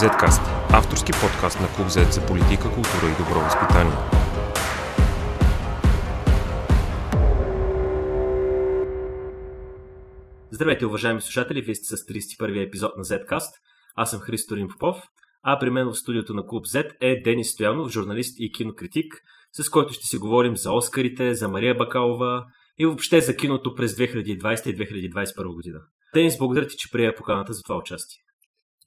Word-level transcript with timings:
Zcast, 0.00 0.40
авторски 0.72 1.12
подкаст 1.12 1.60
на 1.60 1.68
Клуб 1.76 1.88
Z 1.88 2.10
за 2.10 2.26
политика, 2.26 2.62
култура 2.62 3.06
и 3.06 3.22
добро 3.22 3.40
възпитание. 3.40 3.96
Здравейте, 10.50 10.86
уважаеми 10.86 11.20
слушатели, 11.20 11.62
вие 11.62 11.74
сте 11.74 11.96
с 11.96 12.00
31-я 12.00 12.62
епизод 12.62 12.96
на 12.96 13.04
Zcast. 13.04 13.50
Аз 13.96 14.10
съм 14.10 14.20
Христо 14.20 14.56
Рим 14.56 14.68
Попов, 14.68 15.02
а 15.42 15.58
при 15.58 15.70
мен 15.70 15.88
в 15.88 15.94
студиото 15.94 16.34
на 16.34 16.46
Клуб 16.46 16.66
Z 16.66 16.90
е 17.00 17.22
Денис 17.22 17.50
Стоянов, 17.50 17.90
журналист 17.90 18.36
и 18.38 18.52
кинокритик, 18.52 19.14
с 19.52 19.70
който 19.70 19.92
ще 19.92 20.06
си 20.06 20.18
говорим 20.18 20.56
за 20.56 20.72
Оскарите, 20.72 21.34
за 21.34 21.48
Мария 21.48 21.74
Бакалова 21.74 22.44
и 22.78 22.86
въобще 22.86 23.20
за 23.20 23.36
киното 23.36 23.74
през 23.74 23.96
2020 23.96 24.66
и 24.66 24.76
2021 25.10 25.54
година. 25.54 25.80
Денис, 26.14 26.38
благодаря 26.38 26.66
ти, 26.66 26.76
че 26.76 26.90
прия 26.90 27.14
поканата 27.14 27.52
за 27.52 27.62
това 27.62 27.76
участие. 27.76 28.29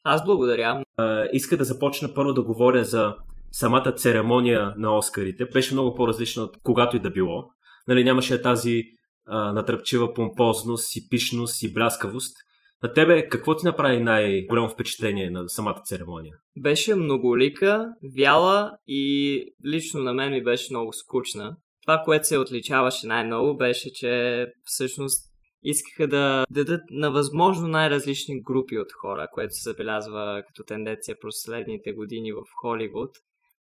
Аз 0.03 0.25
благодаря. 0.25 0.83
А, 0.97 1.25
иска 1.33 1.57
да 1.57 1.63
започна 1.63 2.13
първо 2.13 2.33
да 2.33 2.43
говоря 2.43 2.83
за 2.83 3.15
самата 3.51 3.91
церемония 3.91 4.73
на 4.77 4.97
Оскарите. 4.97 5.45
Беше 5.45 5.73
много 5.73 5.95
по-различна 5.95 6.43
от 6.43 6.57
когато 6.63 6.95
и 6.95 6.99
да 6.99 7.09
било. 7.09 7.43
Нали, 7.87 8.03
нямаше 8.03 8.41
тази 8.41 8.83
а, 9.27 9.53
натръпчива 9.53 10.13
помпозност 10.13 10.95
и 10.95 11.09
пишност 11.09 11.63
и 11.63 11.73
бляскавост. 11.73 12.37
На 12.83 12.93
тебе 12.93 13.29
какво 13.29 13.55
ти 13.55 13.65
направи 13.65 13.99
най-голямо 13.99 14.69
впечатление 14.69 15.29
на 15.29 15.49
самата 15.49 15.81
церемония? 15.83 16.35
Беше 16.57 16.95
многолика, 16.95 17.87
вяла 18.17 18.71
и 18.87 19.45
лично 19.65 20.01
на 20.01 20.13
мен 20.13 20.31
ми 20.31 20.43
беше 20.43 20.73
много 20.73 20.93
скучна. 20.93 21.55
Това, 21.81 22.01
което 22.05 22.27
се 22.27 22.37
отличаваше 22.37 23.07
най-много, 23.07 23.57
беше, 23.57 23.93
че 23.93 24.45
всъщност 24.63 25.32
искаха 25.63 26.07
да 26.07 26.45
дадат 26.49 26.81
на 26.91 27.11
възможно 27.11 27.67
най-различни 27.67 28.41
групи 28.41 28.77
от 28.79 28.91
хора, 28.91 29.27
което 29.33 29.53
се 29.53 29.69
забелязва 29.69 30.43
като 30.47 30.63
тенденция 30.63 31.17
през 31.21 31.33
следните 31.43 31.91
години 31.91 32.33
в 32.33 32.41
Холивуд, 32.61 33.09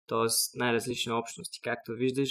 т.е. 0.09 0.59
най-различни 0.59 1.13
общности. 1.13 1.61
Както 1.65 1.93
виждаш, 1.93 2.31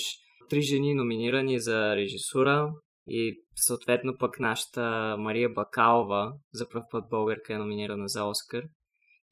три 0.50 0.62
жени 0.62 0.94
номинирани 0.94 1.60
за 1.60 1.96
режисура 1.96 2.72
и 3.08 3.44
съответно 3.56 4.18
пък 4.18 4.40
нашата 4.40 5.16
Мария 5.20 5.50
Бакалова, 5.50 6.34
за 6.54 6.70
първ 6.70 6.84
път 6.92 7.04
българка 7.10 7.54
е 7.54 7.58
номинирана 7.58 8.08
за 8.08 8.26
Оскар, 8.26 8.64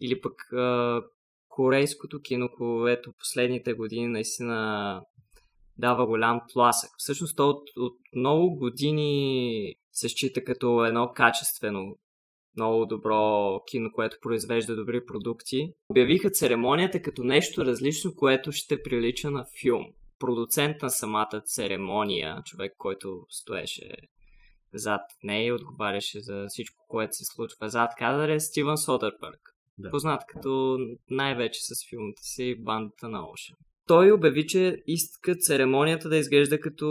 или 0.02 0.22
пък 0.22 0.34
корейското 1.48 2.22
кино, 2.22 2.50
което 2.58 3.14
последните 3.20 3.74
години 3.74 4.08
наистина 4.08 5.02
дава 5.78 6.06
голям 6.06 6.42
тласък. 6.54 6.90
Всъщност 6.98 7.38
то 7.38 7.50
от, 7.50 7.64
от 7.78 7.98
много 8.16 8.56
години 8.56 9.76
се 9.92 10.10
счита 10.10 10.44
като 10.44 10.86
едно 10.86 11.12
качествено, 11.16 11.98
много 12.58 12.86
добро 12.86 13.60
кино, 13.72 13.92
което 13.94 14.18
произвежда 14.22 14.76
добри 14.76 15.06
продукти. 15.06 15.74
Обявиха 15.90 16.30
церемонията 16.30 17.02
като 17.02 17.24
нещо 17.24 17.66
различно, 17.66 18.16
което 18.16 18.52
ще 18.52 18.84
прилича 18.84 19.32
на 19.32 19.46
филм. 19.62 19.86
Продуцент 20.20 20.82
на 20.82 20.90
самата 20.90 21.42
церемония, 21.46 22.42
човек, 22.46 22.74
който 22.78 23.26
стоеше 23.30 23.92
зад 24.74 25.02
нея 25.24 25.46
и 25.46 25.52
отговаряше 25.52 26.20
за 26.20 26.46
всичко, 26.50 26.86
което 26.88 27.16
се 27.16 27.24
случва 27.26 27.70
зад 27.70 27.92
кадър 27.98 28.30
е 28.30 28.40
Стивън 28.40 28.78
Содърбърг. 28.78 29.56
Да. 29.78 29.90
Познат 29.90 30.22
като 30.28 30.78
най-вече 31.10 31.60
с 31.62 31.90
филмите 31.90 32.22
си 32.24 32.56
Бандата 32.60 33.10
на 33.10 33.30
Оша. 33.30 33.54
Той 33.88 34.12
обяви, 34.12 34.48
че 34.48 34.78
иска 34.88 35.36
церемонията 35.36 36.10
да 36.10 36.18
изглежда 36.18 36.60
като 36.60 36.86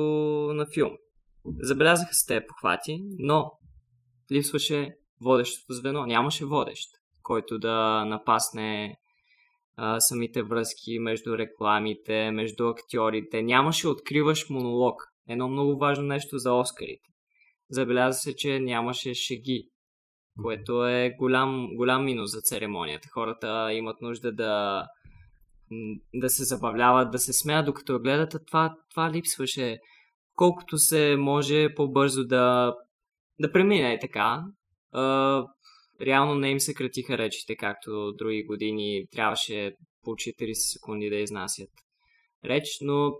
на 0.54 0.66
филм. 0.74 0.92
Забелязаха 1.60 2.14
се 2.14 2.26
те 2.26 2.46
похвати, 2.46 2.98
но 3.18 3.50
липсваше 4.32 4.94
водещото 5.20 5.72
звено. 5.72 6.06
Нямаше 6.06 6.44
водещ, 6.44 6.88
който 7.22 7.58
да 7.58 8.04
напасне 8.04 8.96
а, 9.76 10.00
самите 10.00 10.42
връзки 10.42 10.98
между 10.98 11.38
рекламите, 11.38 12.30
между 12.30 12.68
актьорите. 12.68 13.42
Нямаше 13.42 13.88
откриваш 13.88 14.50
монолог. 14.50 15.02
Едно 15.28 15.48
много 15.48 15.78
важно 15.78 16.06
нещо 16.06 16.38
за 16.38 16.52
Оскарите. 16.52 17.08
Забеляза 17.70 18.18
се, 18.18 18.36
че 18.36 18.60
нямаше 18.60 19.14
шеги, 19.14 19.68
което 20.42 20.86
е 20.86 21.14
голям, 21.18 21.68
голям 21.76 22.04
минус 22.04 22.30
за 22.30 22.40
церемонията. 22.40 23.08
Хората 23.12 23.72
имат 23.72 24.00
нужда 24.00 24.32
да, 24.32 24.84
да 26.14 26.30
се 26.30 26.44
забавляват, 26.44 27.10
да 27.10 27.18
се 27.18 27.32
смеят 27.32 27.66
докато 27.66 27.98
гледат, 27.98 28.34
а 28.34 28.44
това, 28.44 28.76
това 28.90 29.10
липсваше 29.10 29.78
колкото 30.34 30.78
се 30.78 31.16
може 31.18 31.74
по-бързо 31.74 32.24
да, 32.24 32.74
да 33.40 33.52
премине 33.52 33.94
и 33.94 33.98
така. 34.00 34.44
А, 34.92 35.44
реално 36.00 36.34
не 36.34 36.50
им 36.50 36.60
се 36.60 36.74
кратиха 36.74 37.18
речите, 37.18 37.56
както 37.56 38.12
други 38.12 38.44
години 38.44 39.06
трябваше 39.12 39.72
по 40.02 40.10
40 40.10 40.52
секунди 40.52 41.10
да 41.10 41.16
изнасят 41.16 41.70
реч, 42.44 42.78
но 42.80 43.12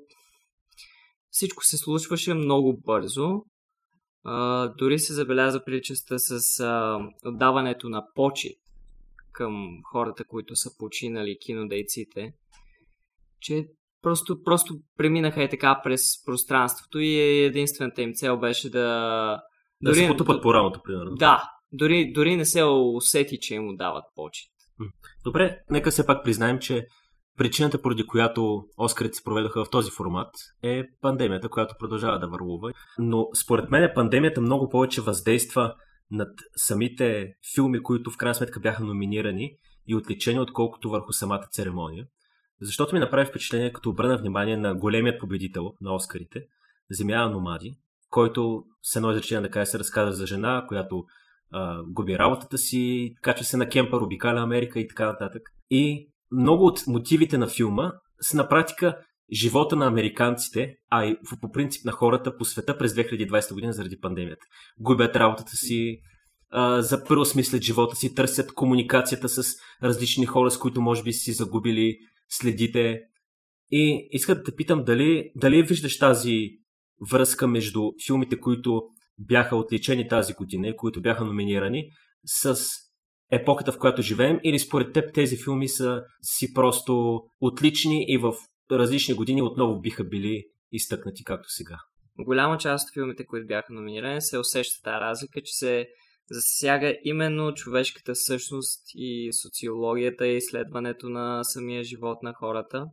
всичко 1.31 1.65
се 1.65 1.77
случваше 1.77 2.35
много 2.35 2.81
бързо. 2.85 3.43
А, 4.25 4.69
дори 4.69 4.99
се 4.99 5.15
забеляза 5.15 5.65
приличаста 5.65 6.19
с 6.19 6.61
а, 6.61 6.99
отдаването 7.25 7.89
на 7.89 8.07
почет 8.15 8.64
към 9.35 9.53
хората, 9.93 10.25
които 10.25 10.57
са 10.57 10.71
починали, 10.79 11.39
кинодейците, 11.47 12.33
че 13.41 13.67
Просто, 14.05 14.43
просто 14.45 14.75
преминаха 14.97 15.43
и 15.43 15.49
така 15.49 15.81
през 15.85 16.25
пространството 16.25 16.99
и 16.99 17.19
единствената 17.21 18.03
им 18.03 18.13
цел 18.15 18.39
беше 18.39 18.71
да... 18.71 18.79
Да 19.83 19.91
дори, 19.91 20.01
се 20.01 20.09
потъпат 20.09 20.43
по 20.43 20.55
рамото, 20.55 20.81
примерно. 20.85 21.15
Да, 21.15 21.43
дори, 21.73 22.13
дори 22.13 22.37
не 22.37 22.45
се 22.45 22.65
усети, 22.65 23.39
че 23.41 23.55
им 23.55 23.77
дават 23.77 24.05
почет. 24.15 24.51
Добре, 25.25 25.59
нека 25.71 25.91
все 25.91 26.07
пак 26.07 26.25
признаем, 26.25 26.59
че 26.59 26.87
причината, 27.39 27.83
поради 27.83 28.07
която 28.07 28.65
Оскарите 28.77 29.15
се 29.15 29.25
проведоха 29.25 29.65
в 29.65 29.71
този 29.71 29.91
формат, 29.91 30.31
е 30.63 30.83
пандемията, 31.01 31.49
която 31.49 31.75
продължава 31.79 32.19
да 32.19 32.29
върлува. 32.29 32.73
Но 32.99 33.27
според 33.43 33.71
мен 33.71 33.93
пандемията 33.95 34.41
много 34.41 34.69
повече 34.69 35.01
въздейства 35.01 35.75
над 36.11 36.29
самите 36.57 37.35
филми, 37.55 37.83
които 37.83 38.11
в 38.11 38.17
крайна 38.17 38.35
сметка 38.35 38.61
бяха 38.61 38.85
номинирани 38.85 39.57
и 39.87 39.95
отличени, 39.95 40.41
отколкото 40.41 40.91
върху 40.91 41.13
самата 41.13 41.47
церемония. 41.51 42.07
Защото 42.61 42.95
ми 42.95 43.01
направи 43.01 43.27
впечатление, 43.27 43.73
като 43.73 43.91
обърна 43.91 44.17
внимание 44.17 44.57
на 44.57 44.75
големият 44.75 45.21
победител 45.21 45.73
на 45.81 45.95
Оскарите, 45.95 46.43
Земя 46.91 47.29
Номади, 47.29 47.77
който 48.11 48.65
с 48.83 48.97
едно 48.97 49.11
изречение 49.11 49.43
да 49.43 49.51
каже 49.51 49.67
се 49.67 49.79
разказва 49.79 50.13
за 50.13 50.27
жена, 50.27 50.65
която 50.69 51.05
а, 51.53 51.83
губи 51.87 52.19
работата 52.19 52.59
си, 52.59 53.15
качва 53.23 53.45
се 53.45 53.57
на 53.57 53.69
кемпър, 53.69 54.01
обикаля 54.01 54.41
Америка 54.41 54.81
и 54.81 54.89
така 54.89 55.07
нататък. 55.07 55.43
И 55.71 56.09
много 56.33 56.67
от 56.67 56.87
мотивите 56.87 57.39
на 57.39 57.49
филма 57.49 57.93
са 58.21 58.37
на 58.37 58.49
практика 58.49 58.99
живота 59.33 59.77
на 59.77 59.87
американците, 59.87 60.75
а 60.91 61.05
и 61.05 61.17
по 61.41 61.51
принцип 61.53 61.85
на 61.85 61.93
хората 61.93 62.37
по 62.37 62.45
света 62.45 62.79
през 62.79 62.95
2020 62.95 63.55
година 63.55 63.73
заради 63.73 64.01
пандемията. 64.01 64.47
Губят 64.79 65.17
работата 65.17 65.57
си, 65.57 66.01
за 66.79 67.05
първо 67.09 67.25
смислят 67.25 67.63
живота 67.63 67.97
си, 67.97 68.15
търсят 68.15 68.55
комуникацията 68.55 69.29
с 69.29 69.43
различни 69.83 70.27
хора, 70.27 70.51
с 70.51 70.59
които 70.59 70.81
може 70.81 71.03
би 71.03 71.13
си 71.13 71.33
загубили 71.33 71.97
следите. 72.29 73.01
И 73.71 74.09
искам 74.11 74.35
да 74.35 74.43
те 74.43 74.57
питам 74.57 74.85
дали, 74.85 75.33
дали 75.37 75.63
виждаш 75.63 75.99
тази 75.99 76.51
връзка 77.11 77.47
между 77.47 77.91
филмите, 78.07 78.41
които 78.41 78.83
бяха 79.19 79.57
отличени 79.57 80.09
тази 80.09 80.35
година 80.35 80.69
и 80.69 80.77
които 80.77 81.03
бяха 81.03 81.25
номинирани, 81.25 81.91
с 82.25 82.57
епохата, 83.31 83.73
в 83.73 83.79
която 83.79 84.03
живеем, 84.03 84.41
или 84.45 84.59
според 84.59 84.93
теб 84.93 85.15
тези 85.15 85.37
филми 85.37 85.69
са 85.69 86.03
си 86.23 86.55
просто 86.55 87.23
отлични 87.41 88.05
и 88.09 88.19
в 88.19 88.33
различни 88.71 89.15
години 89.15 89.43
отново 89.43 89.81
биха 89.81 90.05
били 90.05 90.45
изтъкнати 90.73 91.25
както 91.25 91.51
сега? 91.51 91.77
Голяма 92.19 92.59
част 92.59 92.89
от 92.89 92.95
филмите, 92.95 93.27
които 93.27 93.47
бяха 93.47 93.73
номинирани, 93.73 94.23
се 94.23 94.39
усеща 94.39 94.83
тази 94.83 95.01
разлика, 95.01 95.41
че 95.43 95.53
се 95.53 95.89
засяга 96.31 96.97
именно 97.05 97.55
човешката 97.55 98.15
същност 98.15 98.83
и 98.95 99.31
социологията 99.43 100.27
и 100.27 100.37
изследването 100.37 101.09
на 101.09 101.45
самия 101.45 101.85
живот 101.85 102.23
на 102.23 102.35
хората, 102.35 102.87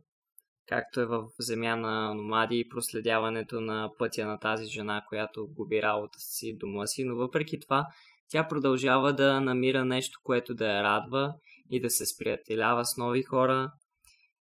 както 0.68 1.00
е 1.00 1.06
в 1.06 1.24
Земя 1.38 1.76
на 1.76 2.14
номади 2.14 2.58
и 2.58 2.68
проследяването 2.68 3.60
на 3.60 3.90
пътя 3.98 4.26
на 4.26 4.38
тази 4.38 4.66
жена, 4.66 5.02
която 5.08 5.48
губи 5.50 5.82
работа 5.82 6.18
си, 6.18 6.56
дома 6.58 6.86
си, 6.86 7.04
но 7.04 7.16
въпреки 7.16 7.60
това 7.60 7.86
тя 8.28 8.48
продължава 8.48 9.12
да 9.12 9.40
намира 9.40 9.84
нещо, 9.84 10.20
което 10.22 10.54
да 10.54 10.66
я 10.66 10.82
радва 10.82 11.34
и 11.70 11.80
да 11.80 11.90
се 11.90 12.06
сприятелява 12.06 12.84
с 12.84 12.96
нови 12.96 13.22
хора 13.22 13.72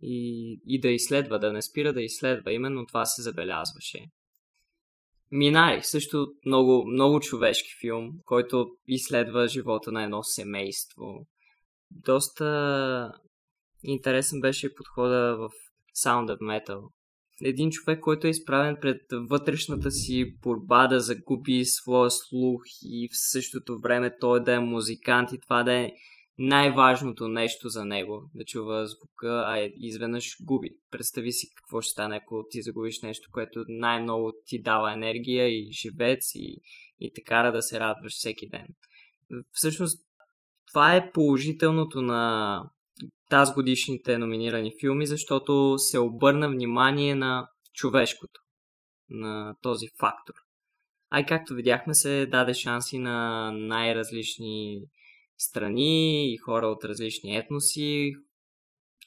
и, 0.06 0.60
и 0.66 0.80
да 0.80 0.90
изследва, 0.90 1.38
да 1.38 1.54
не 1.54 1.62
спира 1.62 1.94
да 1.94 2.02
изследва. 2.02 2.52
Именно 2.52 2.86
това 2.86 3.06
се 3.06 3.22
забелязваше. 3.22 4.06
Минари, 5.32 5.84
също 5.84 6.28
много, 6.46 6.86
много 6.88 7.20
човешки 7.20 7.70
филм, 7.82 8.12
който 8.26 8.68
изследва 8.88 9.48
живота 9.48 9.92
на 9.92 10.04
едно 10.04 10.24
семейство. 10.24 11.28
Доста 11.92 13.12
интересен 13.84 14.42
беше 14.42 14.76
подхода 14.76 15.38
в 15.38 15.50
Sound 16.04 16.36
of 16.36 16.40
Metal. 16.40 16.82
Един 17.42 17.70
човек, 17.70 18.00
който 18.00 18.28
е 18.28 18.30
изправен 18.30 18.78
пред 18.82 19.02
вътрешната 19.12 19.92
си 19.92 20.36
борба 20.42 20.88
да 20.88 21.00
загуби 21.00 21.66
своя 21.66 22.12
слух 22.12 22.62
и 22.84 23.10
в 23.12 23.32
същото 23.32 23.80
време 23.80 24.18
той 24.20 24.44
да 24.44 24.54
е 24.54 24.60
музикант 24.60 25.32
и 25.32 25.40
това 25.40 25.64
да 25.64 25.74
е 25.74 25.92
най-важното 26.38 27.28
нещо 27.28 27.70
за 27.70 27.86
него, 27.86 28.30
да 28.36 28.46
чува 28.46 28.88
звука, 28.88 29.44
а 29.48 29.70
изведнъж 29.76 30.38
губи. 30.42 30.70
Представи 30.92 31.32
си 31.32 31.48
какво 31.56 31.82
ще 31.82 31.92
стане, 31.92 32.16
ако 32.16 32.46
ти 32.50 32.62
загубиш 32.62 33.02
нещо, 33.02 33.30
което 33.32 33.66
най-много 33.68 34.34
ти 34.46 34.62
дава 34.62 34.94
енергия 34.94 35.48
и 35.48 35.72
живец 35.72 36.36
и, 36.36 36.62
и 37.00 37.12
те 37.14 37.22
кара 37.22 37.52
да 37.52 37.62
се 37.62 37.80
радваш 37.80 38.14
всеки 38.14 38.50
ден. 38.50 38.68
Всъщност, 39.52 40.06
това 40.68 40.96
е 40.96 41.12
положителното 41.12 42.02
на 42.02 42.62
тази 43.30 43.54
годишните 43.54 44.18
номинирани 44.18 44.74
филми, 44.80 45.08
защото 45.08 45.78
се 45.78 46.00
обърна 46.00 46.50
внимание 46.50 47.16
на 47.16 47.48
човешкото, 47.74 48.42
на 49.10 49.56
този 49.62 49.88
фактор. 50.00 50.34
А 51.10 51.20
и 51.20 51.26
както 51.26 51.54
видяхме 51.54 51.94
се 51.94 52.26
даде 52.26 52.54
шанси 52.54 53.00
на 53.00 53.52
най-различни 53.52 54.82
страни 55.38 56.34
и 56.34 56.38
хора 56.38 56.68
от 56.68 56.84
различни 56.84 57.38
етноси, 57.38 58.12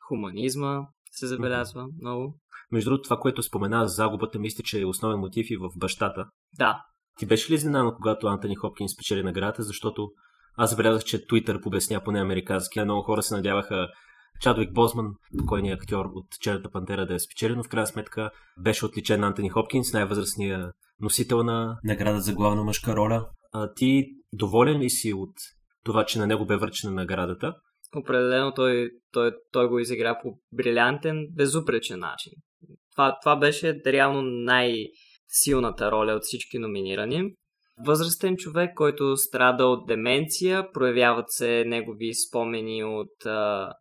хуманизма 0.08 0.80
се 1.10 1.26
забелязва 1.26 1.82
mm-hmm. 1.82 2.00
много. 2.00 2.38
Между 2.72 2.90
другото, 2.90 3.02
това, 3.02 3.16
което 3.16 3.42
спомена 3.42 3.88
за 3.88 3.94
загубата, 3.94 4.38
мисля, 4.38 4.64
че 4.64 4.80
е 4.80 4.86
основен 4.86 5.20
мотив 5.20 5.50
и 5.50 5.56
в 5.56 5.70
бащата. 5.76 6.26
Да. 6.58 6.82
Ти 7.18 7.26
беше 7.26 7.50
ли 7.50 7.54
изненадан, 7.54 7.92
когато 7.96 8.26
Антони 8.26 8.54
Хопкинс 8.54 8.92
спечели 8.92 9.22
наградата, 9.22 9.62
защото 9.62 10.10
аз 10.56 10.70
забелязах, 10.70 11.04
че 11.04 11.26
Twitter 11.26 11.62
побесня 11.62 12.04
поне 12.04 12.20
американски, 12.20 12.80
много 12.80 13.02
хора 13.02 13.22
се 13.22 13.34
надяваха 13.34 13.88
Чадвик 14.40 14.72
Бозман, 14.72 15.06
покойният 15.38 15.82
актьор 15.82 16.04
от 16.14 16.26
Черната 16.40 16.70
пантера 16.70 17.06
да 17.06 17.14
е 17.14 17.18
спечели, 17.18 17.56
но 17.56 17.64
в 17.64 17.68
крайна 17.68 17.86
сметка 17.86 18.30
беше 18.58 18.86
отличен 18.86 19.24
Антони 19.24 19.48
Хопкинс, 19.48 19.92
най-възрастният 19.92 20.74
носител 21.00 21.42
на 21.42 21.78
награда 21.84 22.20
за 22.20 22.34
главна 22.34 22.64
мъжка 22.64 22.96
роля. 22.96 23.28
А 23.52 23.74
ти 23.74 24.04
доволен 24.32 24.78
ли 24.78 24.90
си 24.90 25.12
от 25.12 25.34
това, 25.84 26.04
че 26.04 26.18
на 26.18 26.26
него 26.26 26.46
бе 26.46 26.56
връчена 26.56 26.92
наградата? 26.92 27.54
Определено 27.96 28.54
той, 28.54 28.90
той, 29.12 29.32
той 29.52 29.68
го 29.68 29.78
изигра 29.78 30.18
по 30.22 30.38
брилянтен, 30.52 31.26
безупречен 31.30 31.98
начин. 31.98 32.32
Това, 32.92 33.18
това 33.22 33.36
беше 33.36 33.80
реално 33.86 34.22
най-силната 34.22 35.90
роля 35.90 36.12
от 36.12 36.22
всички 36.22 36.58
номинирани. 36.58 37.34
Възрастен 37.86 38.36
човек, 38.36 38.70
който 38.74 39.16
страда 39.16 39.66
от 39.66 39.86
деменция, 39.86 40.72
проявяват 40.72 41.26
се 41.28 41.64
негови 41.66 42.14
спомени 42.14 42.84
от 42.84 43.26
а, 43.26 43.72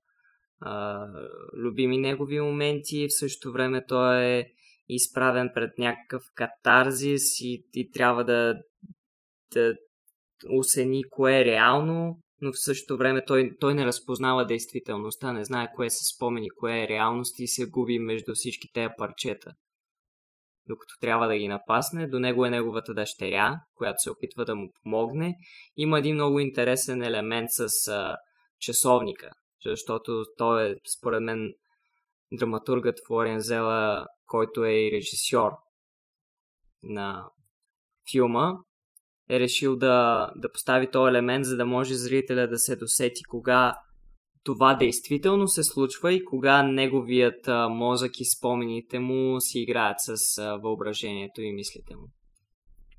а, 0.62 1.06
любими 1.54 1.98
негови 1.98 2.40
моменти, 2.40 3.08
в 3.08 3.20
същото 3.20 3.54
време 3.54 3.86
той 3.88 4.24
е 4.24 4.46
изправен 4.90 5.50
пред 5.54 5.78
някакъв 5.78 6.24
катарзис 6.36 7.42
и, 7.42 7.64
и 7.74 7.92
трябва 7.92 8.24
да, 8.24 8.56
да 9.54 9.74
осени 10.50 11.04
кое 11.10 11.42
е 11.42 11.46
реално, 11.46 12.20
но 12.42 12.52
в 12.52 12.64
същото 12.64 12.98
време 12.98 13.26
той, 13.26 13.52
той 13.60 13.74
не 13.74 13.86
разпознава 13.86 14.46
действителността, 14.46 15.34
не 15.34 15.44
знае 15.44 15.68
кое 15.76 15.90
се 15.90 16.16
спомени, 16.16 16.50
кое 16.50 16.84
е 16.84 16.88
реалност 16.88 17.40
и 17.40 17.48
се 17.48 17.70
губи 17.70 18.00
между 18.00 18.34
всички 18.36 18.68
тези 18.74 18.94
парчета. 18.98 19.52
Докато 20.68 20.94
трябва 21.02 21.28
да 21.28 21.38
ги 21.38 21.48
напасне, 21.48 22.08
до 22.08 22.20
него 22.20 22.46
е 22.46 22.50
неговата 22.50 22.94
дъщеря, 22.94 23.60
която 23.76 23.96
се 23.98 24.12
опитва 24.12 24.46
да 24.46 24.56
му 24.56 24.70
помогне. 24.84 25.36
Има 25.76 26.00
един 26.00 26.16
много 26.16 26.40
интересен 26.40 27.02
елемент 27.02 27.48
с 27.52 27.88
а, 27.88 28.18
часовника, 28.60 29.30
защото 29.66 30.24
той 30.38 30.72
е, 30.72 30.76
според 30.98 31.24
мен, 31.24 31.54
драматургът 32.32 33.00
Флориан 33.08 33.40
Зела, 33.40 34.06
който 34.26 34.66
е 34.66 34.72
и 34.72 34.92
режисьор 34.92 35.52
на 36.84 37.30
филма, 38.12 38.54
е 39.30 39.40
решил 39.40 39.76
да, 39.76 40.30
да 40.36 40.52
постави 40.52 40.92
този 40.92 41.10
елемент, 41.10 41.46
за 41.46 41.58
да 41.58 41.66
може 41.66 41.94
зрителя 41.94 42.48
да 42.48 42.58
се 42.58 42.76
досети 42.76 43.24
кога 43.24 43.76
това 44.48 44.76
действително 44.76 45.48
се 45.48 45.64
случва 45.64 46.14
и 46.14 46.26
кога 46.26 46.64
неговият 46.64 47.48
а, 47.48 47.70
мозък 47.70 48.20
и 48.20 48.26
спомените 48.26 49.00
му 49.00 49.42
си 49.42 49.60
играят 49.60 49.98
с 50.00 50.38
а, 50.38 50.58
въображението 50.58 51.42
и 51.42 51.54
мислите 51.54 51.96
му. 51.96 52.08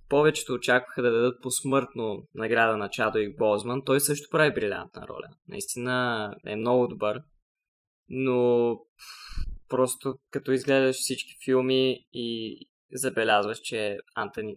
Повечето 0.08 0.52
очакваха 0.52 1.02
да 1.02 1.10
дадат 1.10 1.42
посмъртно 1.42 2.22
награда 2.34 2.76
на 2.76 2.90
Чадоик 2.90 3.38
Бозман. 3.38 3.82
Той 3.84 4.00
също 4.00 4.28
прави 4.30 4.54
брилянтна 4.54 5.08
роля. 5.08 5.28
Наистина 5.48 6.34
е 6.46 6.56
много 6.56 6.88
добър. 6.88 7.20
Но 8.08 8.76
просто 9.68 10.14
като 10.30 10.52
изгледаш 10.52 10.96
всички 10.96 11.32
филми 11.44 11.98
и 12.12 12.58
забелязваш, 12.92 13.58
че 13.58 13.98
Антони 14.14 14.54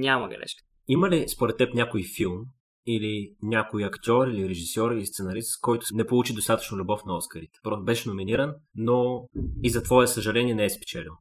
няма 0.00 0.28
грешка. 0.28 0.62
Има 0.88 1.10
ли 1.10 1.28
според 1.28 1.56
теб 1.56 1.74
някой 1.74 2.02
филм 2.16 2.44
или 2.86 3.34
някой 3.42 3.84
актьор 3.84 4.28
или 4.28 4.48
режисьор 4.48 4.90
или 4.90 5.06
сценарист, 5.06 5.60
който 5.60 5.86
не 5.92 6.06
получи 6.06 6.34
достатъчно 6.34 6.78
любов 6.78 7.00
на 7.06 7.16
Оскарите? 7.16 7.58
Просто 7.62 7.84
беше 7.84 8.08
номиниран, 8.08 8.54
но 8.74 9.28
и 9.62 9.70
за 9.70 9.82
твое 9.82 10.06
съжаление 10.06 10.54
не 10.54 10.64
е 10.64 10.70
спечелил. 10.70 11.12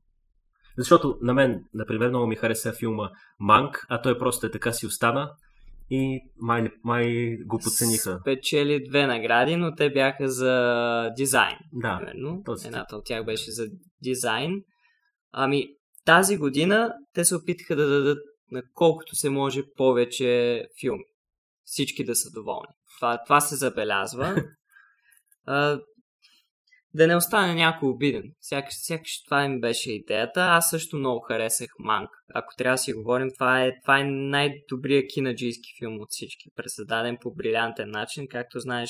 Защото 0.77 1.17
на 1.21 1.33
мен, 1.33 1.63
например, 1.73 2.09
много 2.09 2.27
ми 2.27 2.35
хареса 2.35 2.73
филма 2.73 3.09
Манк, 3.39 3.85
а 3.89 4.01
той 4.01 4.17
просто 4.17 4.45
е 4.45 4.51
така 4.51 4.71
си 4.71 4.85
остана 4.85 5.31
и 5.89 6.21
май, 6.37 6.69
май 6.83 7.37
го 7.45 7.59
подцениха. 7.63 8.19
Спечели 8.21 8.87
две 8.89 9.07
награди, 9.07 9.55
но 9.55 9.75
те 9.75 9.89
бяха 9.89 10.29
за 10.29 11.11
дизайн. 11.17 11.57
Да. 11.73 11.97
Примерно. 11.99 12.43
Едната 12.65 12.95
от 12.95 13.05
тях 13.05 13.25
беше 13.25 13.51
за 13.51 13.67
дизайн. 14.01 14.63
Ами, 15.31 15.67
тази 16.05 16.37
година 16.37 16.93
те 17.13 17.25
се 17.25 17.35
опитаха 17.35 17.75
да 17.75 17.87
дадат 17.87 18.19
на 18.51 18.63
колкото 18.73 19.15
се 19.15 19.29
може 19.29 19.61
повече 19.77 20.63
филми. 20.79 21.03
Всички 21.63 22.03
да 22.03 22.15
са 22.15 22.29
доволни. 22.31 22.73
Това, 22.97 23.23
това 23.25 23.41
се 23.41 23.55
забелязва. 23.55 24.43
а, 25.45 25.79
да 26.93 27.07
не 27.07 27.15
остане 27.15 27.55
някой 27.55 27.89
обиден. 27.89 28.23
Сякаш, 28.41 28.73
сякаш 28.77 29.23
това 29.23 29.43
им 29.43 29.61
беше 29.61 29.91
идеята. 29.91 30.41
Аз 30.41 30.69
също 30.69 30.97
много 30.97 31.19
харесах 31.19 31.69
Манк. 31.79 32.09
Ако 32.33 32.55
трябва 32.57 32.73
да 32.73 32.77
си 32.77 32.93
говорим, 32.93 33.29
това 33.33 33.63
е, 33.63 33.71
това 33.81 33.99
е 33.99 34.03
най-добрият 34.03 35.05
кинаджийски 35.13 35.69
филм 35.79 35.99
от 35.99 36.07
всички. 36.09 36.49
Пресъздаден 36.55 37.17
по 37.21 37.33
брилянтен 37.33 37.91
начин. 37.91 38.27
Както 38.27 38.59
знаеш, 38.59 38.89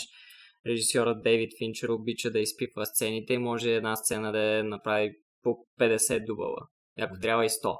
режисьорът 0.65 1.23
Дейвид 1.23 1.51
Финчер 1.57 1.89
обича 1.89 2.31
да 2.31 2.39
изпипва 2.39 2.85
сцените 2.85 3.33
и 3.33 3.37
може 3.37 3.71
една 3.71 3.95
сцена 3.95 4.31
да 4.31 4.39
я 4.39 4.63
направи 4.63 5.11
по 5.43 5.57
50 5.79 6.25
дубъла. 6.25 6.67
Ако 6.99 7.19
трябва 7.21 7.45
и 7.45 7.49
100, 7.49 7.77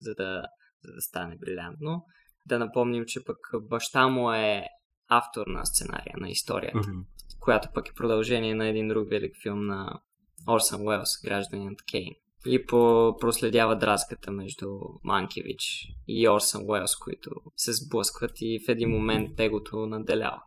за 0.00 0.14
да, 0.14 0.42
за 0.84 0.94
да 0.94 1.00
стане 1.00 1.36
брилянтно. 1.36 2.04
Да 2.46 2.58
напомним, 2.58 3.04
че 3.06 3.24
пък 3.24 3.38
баща 3.62 4.08
му 4.08 4.32
е 4.32 4.64
автор 5.08 5.46
на 5.46 5.66
сценария, 5.66 6.14
на 6.16 6.28
историята, 6.28 6.78
mm-hmm. 6.78 7.04
която 7.40 7.68
пък 7.74 7.88
е 7.88 7.94
продължение 7.94 8.54
на 8.54 8.68
един 8.68 8.88
друг 8.88 9.10
велик 9.10 9.32
филм 9.42 9.66
на 9.66 10.00
Орсън 10.48 10.86
Уелс, 10.86 11.08
Гражданинът 11.24 11.82
Кейн. 11.90 12.14
И 12.46 12.66
по 12.66 13.14
проследява 13.20 13.78
драската 13.78 14.32
между 14.32 14.68
Манкевич 15.04 15.86
и 16.08 16.28
Орсън 16.28 16.62
Уелс, 16.70 16.96
които 16.96 17.30
се 17.56 17.72
сблъскват 17.72 18.32
и 18.40 18.60
в 18.66 18.68
един 18.68 18.90
момент 18.90 19.36
те 19.36 19.48
го 19.48 19.62
наделява. 19.74 20.42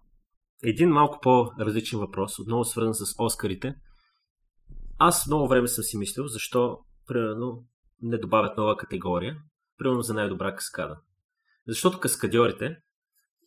Един 0.63 0.89
малко 0.89 1.20
по-различен 1.22 2.00
въпрос, 2.00 2.39
отново 2.39 2.63
свързан 2.63 2.94
с 2.94 3.15
Оскарите. 3.20 3.75
Аз 4.98 5.27
много 5.27 5.48
време 5.48 5.68
съм 5.68 5.84
си 5.84 5.98
мислил, 5.98 6.27
защо, 6.27 6.80
примерно, 7.08 7.65
не 8.01 8.18
добавят 8.18 8.58
нова 8.58 8.77
категория, 8.77 9.38
примерно 9.77 10.01
за 10.01 10.13
най-добра 10.13 10.55
каскада. 10.55 10.98
Защото 11.67 12.00
каскадьорите, 12.00 12.77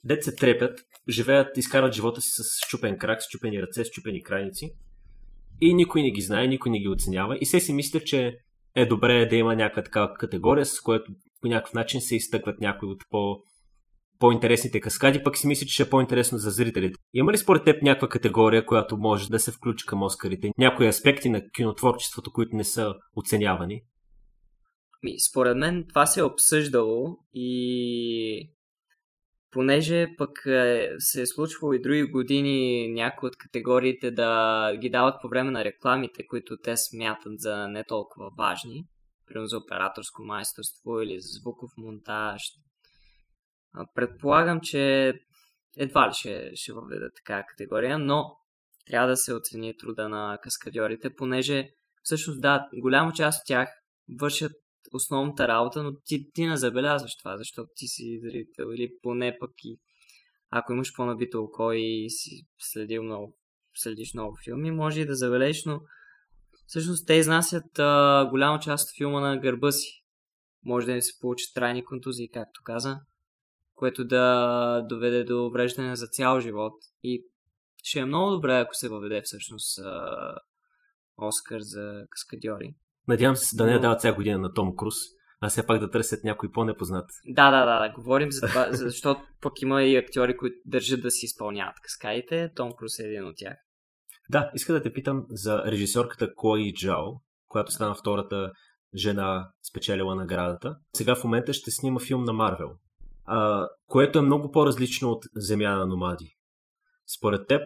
дет 0.05 0.25
се 0.25 0.37
трепят, 0.37 0.81
живеят, 1.09 1.57
изкарват 1.57 1.95
живота 1.95 2.21
си 2.21 2.31
с 2.33 2.67
щупен 2.67 2.99
крак, 2.99 3.23
с 3.23 3.29
чупени 3.29 3.63
ръце, 3.63 3.85
с 3.85 3.91
чупени 3.91 4.23
крайници 4.23 4.71
и 5.61 5.75
никой 5.75 6.03
не 6.03 6.11
ги 6.11 6.21
знае, 6.21 6.47
никой 6.47 6.71
не 6.71 6.79
ги 6.79 6.89
оценява 6.89 7.39
и 7.41 7.47
се 7.47 7.61
си 7.61 7.73
мисля, 7.73 8.01
че 8.01 8.39
е 8.75 8.87
добре 8.87 9.27
да 9.27 9.37
има 9.37 9.57
някаква 9.57 9.83
такава 9.83 10.15
категория, 10.15 10.67
с 10.67 10.81
която 10.81 11.13
по 11.41 11.49
някакъв 11.49 11.75
начин 11.75 12.01
се 12.01 12.17
изтъкват 12.17 12.61
някои 12.61 12.89
от 12.89 13.03
по 13.11 13.37
по-интересните 14.19 14.81
каскади, 14.81 15.23
пък 15.23 15.37
си 15.37 15.47
мисля, 15.47 15.67
че 15.67 15.75
ще 15.75 15.83
е 15.83 15.91
по-интересно 15.91 16.39
за 16.39 16.51
зрителите. 16.51 16.95
Има 17.15 17.33
ли 17.33 17.39
според 17.39 17.65
теб 17.65 17.83
някаква 17.83 18.09
категория, 18.09 18.67
която 18.67 18.97
може 18.97 19.29
да 19.29 19.39
се 19.39 19.53
включи 19.53 19.87
към 19.87 20.03
Оскарите? 20.03 20.51
Някои 20.59 20.87
аспекти 20.87 21.29
на 21.29 21.51
кинотворчеството, 21.51 22.33
които 22.33 22.57
не 22.57 22.65
са 22.65 22.95
оценявани? 23.17 23.83
Според 25.31 25.57
мен 25.57 25.85
това 25.89 26.07
се 26.07 26.21
е 26.21 26.25
обсъждало 26.25 27.19
и 27.33 28.51
понеже 29.51 30.07
пък 30.19 30.47
е, 30.47 30.91
се 30.99 31.23
е 31.23 31.27
случвало 31.27 31.73
и 31.73 31.81
други 31.81 32.03
години 32.03 32.89
някои 32.93 33.27
от 33.27 33.37
категориите 33.37 34.11
да 34.11 34.73
ги 34.77 34.91
дават 34.91 35.15
по 35.23 35.29
време 35.29 35.51
на 35.51 35.65
рекламите, 35.65 36.27
които 36.27 36.57
те 36.57 36.77
смятат 36.77 37.41
за 37.41 37.69
не 37.69 37.85
толкова 37.85 38.31
важни, 38.39 38.85
примерно 39.27 39.47
за 39.47 39.59
операторско 39.59 40.23
майсторство 40.23 41.01
или 41.01 41.21
за 41.21 41.29
звуков 41.29 41.71
монтаж. 41.77 42.43
Предполагам, 43.95 44.61
че 44.63 45.13
едва 45.77 46.09
ли 46.09 46.13
ще, 46.13 46.51
ще 46.55 46.73
въведа 46.73 47.11
така 47.17 47.45
категория, 47.49 47.99
но 47.99 48.25
трябва 48.87 49.09
да 49.09 49.17
се 49.17 49.35
оцени 49.35 49.77
труда 49.77 50.09
на 50.09 50.39
каскадьорите, 50.43 51.15
понеже 51.15 51.69
всъщност 52.03 52.41
да, 52.41 52.69
голяма 52.75 53.13
част 53.13 53.41
от 53.41 53.47
тях 53.47 53.69
вършат 54.21 54.53
основната 54.93 55.49
работа, 55.49 55.83
но 55.83 55.93
ти, 56.05 56.31
ти 56.33 56.47
не 56.47 56.57
забелязваш 56.57 57.17
това, 57.17 57.37
защото 57.37 57.71
ти 57.75 57.87
си 57.87 58.21
зрител 58.23 58.75
или 58.75 58.91
поне 59.03 59.37
пък 59.41 59.51
и 59.65 59.79
ако 60.51 60.73
имаш 60.73 60.93
по-набито 60.97 61.43
око 61.43 61.73
и 61.73 62.07
си 62.11 62.47
следил 62.59 63.03
много, 63.03 63.37
следиш 63.75 64.15
много 64.15 64.37
филми, 64.45 64.71
може 64.71 65.01
и 65.01 65.07
да 65.07 65.15
забележиш, 65.15 65.65
но 65.65 65.81
всъщност 66.67 67.07
те 67.07 67.15
изнасят 67.15 67.79
а, 67.79 68.27
голяма 68.31 68.61
част 68.61 68.91
от 68.91 68.97
филма 68.97 69.21
на 69.21 69.41
гърба 69.41 69.73
си. 69.73 70.05
Може 70.65 70.87
да 70.87 70.93
им 70.93 71.03
се 71.03 71.19
получат 71.21 71.55
трайни 71.55 71.85
контузии, 71.85 72.31
както 72.31 72.61
каза, 72.65 73.01
което 73.75 74.05
да 74.05 74.87
доведе 74.89 75.25
до 75.25 75.47
увреждане 75.47 75.97
за 75.97 76.07
цял 76.07 76.41
живот. 76.41 76.75
И 77.03 77.25
ще 77.83 77.99
е 77.99 78.05
много 78.05 78.31
добре, 78.31 78.59
ако 78.59 78.75
се 78.75 78.89
въведе 78.89 79.23
всъщност 79.25 79.79
а, 79.79 80.35
Оскар 81.17 81.61
за 81.61 82.05
каскадьори. 82.11 82.75
Надявам 83.09 83.37
се 83.37 83.57
да 83.57 83.67
не 83.67 83.75
Но- 83.75 83.81
дават 83.81 83.99
всяка 83.99 84.17
година 84.17 84.39
на 84.39 84.53
Том 84.53 84.77
Круз, 84.77 84.95
а 85.41 85.49
все 85.49 85.67
пак 85.67 85.81
да 85.81 85.91
търсят 85.91 86.25
някой 86.25 86.53
по-непознат. 86.53 87.11
Да, 87.27 87.51
да, 87.51 87.67
да, 87.67 87.81
да, 87.81 87.93
говорим 87.95 88.33
за 88.33 88.47
това, 88.47 88.69
защото 88.73 89.21
пък 89.41 89.63
има 89.63 89.83
и 89.83 89.97
актьори, 89.97 90.37
които 90.37 90.57
държат 90.67 91.03
да 91.03 91.11
си 91.11 91.27
изпълняват 91.27 91.75
каскадите. 91.83 92.51
Том 92.57 92.73
Круз 92.79 92.99
е 92.99 93.03
един 93.03 93.25
от 93.25 93.35
тях. 93.37 93.55
Да, 94.31 94.51
иска 94.55 94.73
да 94.73 94.83
те 94.83 94.93
питам 94.93 95.27
за 95.31 95.63
режисьорката 95.67 96.35
Клои 96.37 96.75
Джао, 96.75 97.05
която 97.49 97.73
стана 97.73 97.95
втората 97.95 98.53
жена 98.97 99.51
спечелила 99.71 100.15
наградата. 100.15 100.77
Сега 100.97 101.15
в 101.15 101.25
момента 101.25 101.53
ще 101.53 101.71
снима 101.71 102.01
филм 102.01 102.25
на 102.25 102.33
Марвел, 102.33 102.71
а, 103.25 103.69
което 103.87 104.19
е 104.19 104.23
много 104.23 104.51
по-различно 104.51 105.11
от 105.11 105.25
Земя 105.37 105.77
на 105.77 105.87
номади. 105.87 106.37
Според 107.19 107.47
теб, 107.47 107.63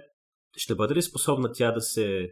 ще 0.57 0.75
бъде 0.75 0.95
ли 0.95 1.03
способна 1.03 1.53
тя 1.53 1.73
да 1.73 1.81
се 1.81 2.29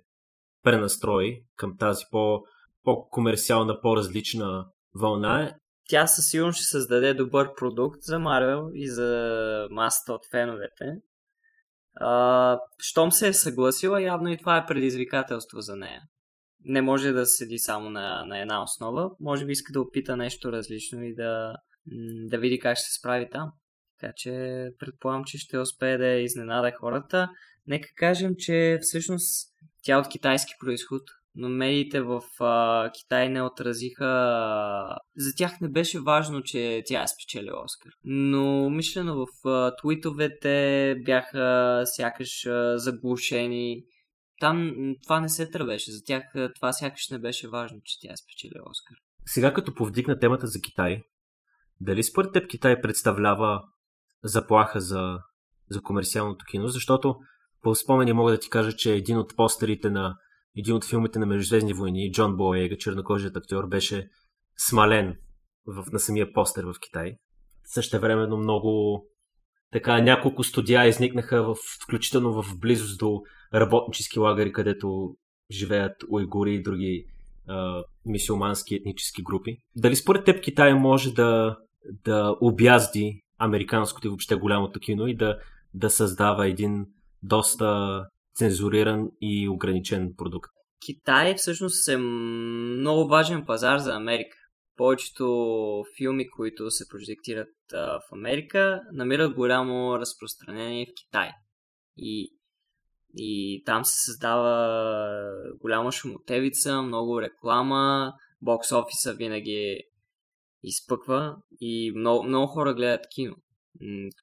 пренастрои 0.62 1.44
към 1.56 1.76
тази 1.78 2.04
по, 2.10 2.40
по-комерциална, 2.84 3.80
по-различна 3.80 4.66
вълна? 4.94 5.54
Тя 5.88 6.06
със 6.06 6.26
сигурност 6.30 6.56
ще 6.56 6.66
създаде 6.66 7.14
добър 7.14 7.54
продукт 7.54 8.02
за 8.02 8.18
Марвел 8.18 8.70
и 8.74 8.88
за 8.88 9.68
масата 9.70 10.12
от 10.12 10.26
феновете. 10.30 10.84
А, 11.94 12.58
щом 12.78 13.12
се 13.12 13.28
е 13.28 13.32
съгласила, 13.32 14.02
явно 14.02 14.28
и 14.28 14.38
това 14.38 14.56
е 14.56 14.66
предизвикателство 14.66 15.60
за 15.60 15.76
нея. 15.76 16.02
Не 16.64 16.82
може 16.82 17.12
да 17.12 17.26
седи 17.26 17.58
само 17.58 17.90
на, 17.90 18.24
на 18.26 18.40
една 18.40 18.62
основа. 18.62 19.10
Може 19.20 19.46
би 19.46 19.52
иска 19.52 19.72
да 19.72 19.80
опита 19.80 20.16
нещо 20.16 20.52
различно 20.52 21.04
и 21.04 21.14
да, 21.14 21.56
да 22.28 22.38
види 22.38 22.58
как 22.58 22.76
ще 22.76 22.84
се 22.84 22.98
справи 22.98 23.28
там. 23.32 23.52
Така 24.00 24.12
че 24.16 24.30
предполагам, 24.78 25.24
че 25.24 25.38
ще 25.38 25.58
успее 25.58 25.98
да 25.98 26.06
изненада 26.06 26.72
хората. 26.80 27.28
Нека 27.66 27.88
кажем, 27.96 28.34
че 28.38 28.78
всъщност 28.82 29.50
тя 29.82 29.94
е 29.94 29.96
от 29.96 30.08
китайски 30.08 30.52
происход, 30.60 31.02
но 31.34 31.48
медиите 31.48 32.00
в 32.00 32.22
а, 32.40 32.90
Китай 32.92 33.28
не 33.28 33.42
отразиха. 33.42 34.06
За 35.16 35.34
тях 35.36 35.60
не 35.60 35.68
беше 35.68 36.00
важно, 36.00 36.42
че 36.42 36.82
тя 36.86 37.02
е 37.02 37.08
спечелила 37.08 37.64
Оскар. 37.64 37.92
Но 38.04 38.70
мишлено 38.70 39.16
в 39.16 39.48
а, 39.48 39.76
твитовете 39.76 40.96
бяха 41.04 41.82
сякаш 41.84 42.46
а, 42.46 42.78
заглушени. 42.78 43.84
Там 44.40 44.74
това 45.02 45.20
не 45.20 45.28
се 45.28 45.50
тръбеше. 45.50 45.92
За 45.92 46.04
тях 46.04 46.22
това 46.54 46.72
сякаш 46.72 47.08
не 47.08 47.18
беше 47.18 47.48
важно, 47.48 47.78
че 47.84 48.00
тя 48.00 48.12
е 48.12 48.16
спечелила 48.16 48.64
Оскар. 48.70 48.96
Сега 49.26 49.54
като 49.54 49.74
повдигна 49.74 50.18
темата 50.18 50.46
за 50.46 50.60
Китай, 50.60 51.02
дали 51.80 52.02
според 52.02 52.32
теб 52.32 52.50
Китай 52.50 52.80
представлява 52.80 53.62
заплаха 54.24 54.80
за, 54.80 55.18
за 55.70 55.82
комерциалното 55.82 56.44
кино? 56.50 56.68
Защото 56.68 57.16
по 57.62 57.74
спомени 57.74 58.12
мога 58.12 58.32
да 58.32 58.38
ти 58.38 58.50
кажа, 58.50 58.72
че 58.72 58.94
един 58.94 59.18
от 59.18 59.36
постерите 59.36 59.90
на 59.90 60.16
един 60.56 60.74
от 60.74 60.84
филмите 60.84 61.18
на 61.18 61.26
Междузвездни 61.26 61.72
войни, 61.72 62.12
Джон 62.12 62.36
Боега, 62.36 62.76
чернокожият 62.76 63.36
актьор, 63.36 63.66
беше 63.66 64.08
смален 64.68 65.16
в, 65.66 65.92
на 65.92 65.98
самия 65.98 66.32
постер 66.32 66.64
в 66.64 66.74
Китай. 66.80 67.14
Също 67.64 68.00
времено 68.00 68.36
много 68.36 69.02
така 69.72 70.00
няколко 70.00 70.44
студия 70.44 70.86
изникнаха 70.86 71.42
в, 71.42 71.56
включително 71.84 72.42
в 72.42 72.58
близост 72.58 72.98
до 72.98 73.22
работнически 73.54 74.18
лагери, 74.18 74.52
където 74.52 75.16
живеят 75.50 75.96
уйгури 76.08 76.54
и 76.54 76.62
други 76.62 77.04
а, 77.48 77.84
мисиомански 78.06 78.74
етнически 78.74 79.22
групи. 79.22 79.56
Дали 79.76 79.96
според 79.96 80.24
теб 80.24 80.42
Китай 80.42 80.74
може 80.74 81.12
да, 81.14 81.56
да 82.04 82.36
обязди 82.40 83.22
американското 83.38 84.06
и 84.06 84.10
въобще 84.10 84.34
голямото 84.34 84.80
кино 84.80 85.06
и 85.06 85.16
да, 85.16 85.38
да 85.74 85.90
създава 85.90 86.46
един 86.48 86.86
доста 87.22 88.00
цензуриран 88.40 89.10
и 89.20 89.48
ограничен 89.48 90.14
продукт? 90.16 90.50
Китай 90.86 91.34
всъщност 91.34 91.88
е 91.88 91.96
много 91.96 93.08
важен 93.08 93.44
пазар 93.46 93.78
за 93.78 93.94
Америка. 93.94 94.36
Повечето 94.76 95.84
филми, 95.96 96.30
които 96.30 96.70
се 96.70 96.88
прожектират 96.88 97.48
в 97.72 98.00
Америка, 98.12 98.80
намират 98.92 99.34
голямо 99.34 99.98
разпространение 99.98 100.86
в 100.86 100.94
Китай. 101.04 101.30
И, 101.96 102.34
и 103.16 103.62
там 103.66 103.84
се 103.84 103.96
създава 103.96 104.72
голяма 105.60 105.92
шумотевица, 105.92 106.82
много 106.82 107.22
реклама, 107.22 108.12
бокс 108.42 108.72
офиса 108.72 109.14
винаги 109.14 109.82
изпъква 110.62 111.36
и 111.60 111.92
много, 111.96 112.24
много 112.24 112.46
хора 112.46 112.74
гледат 112.74 113.06
кино. 113.14 113.36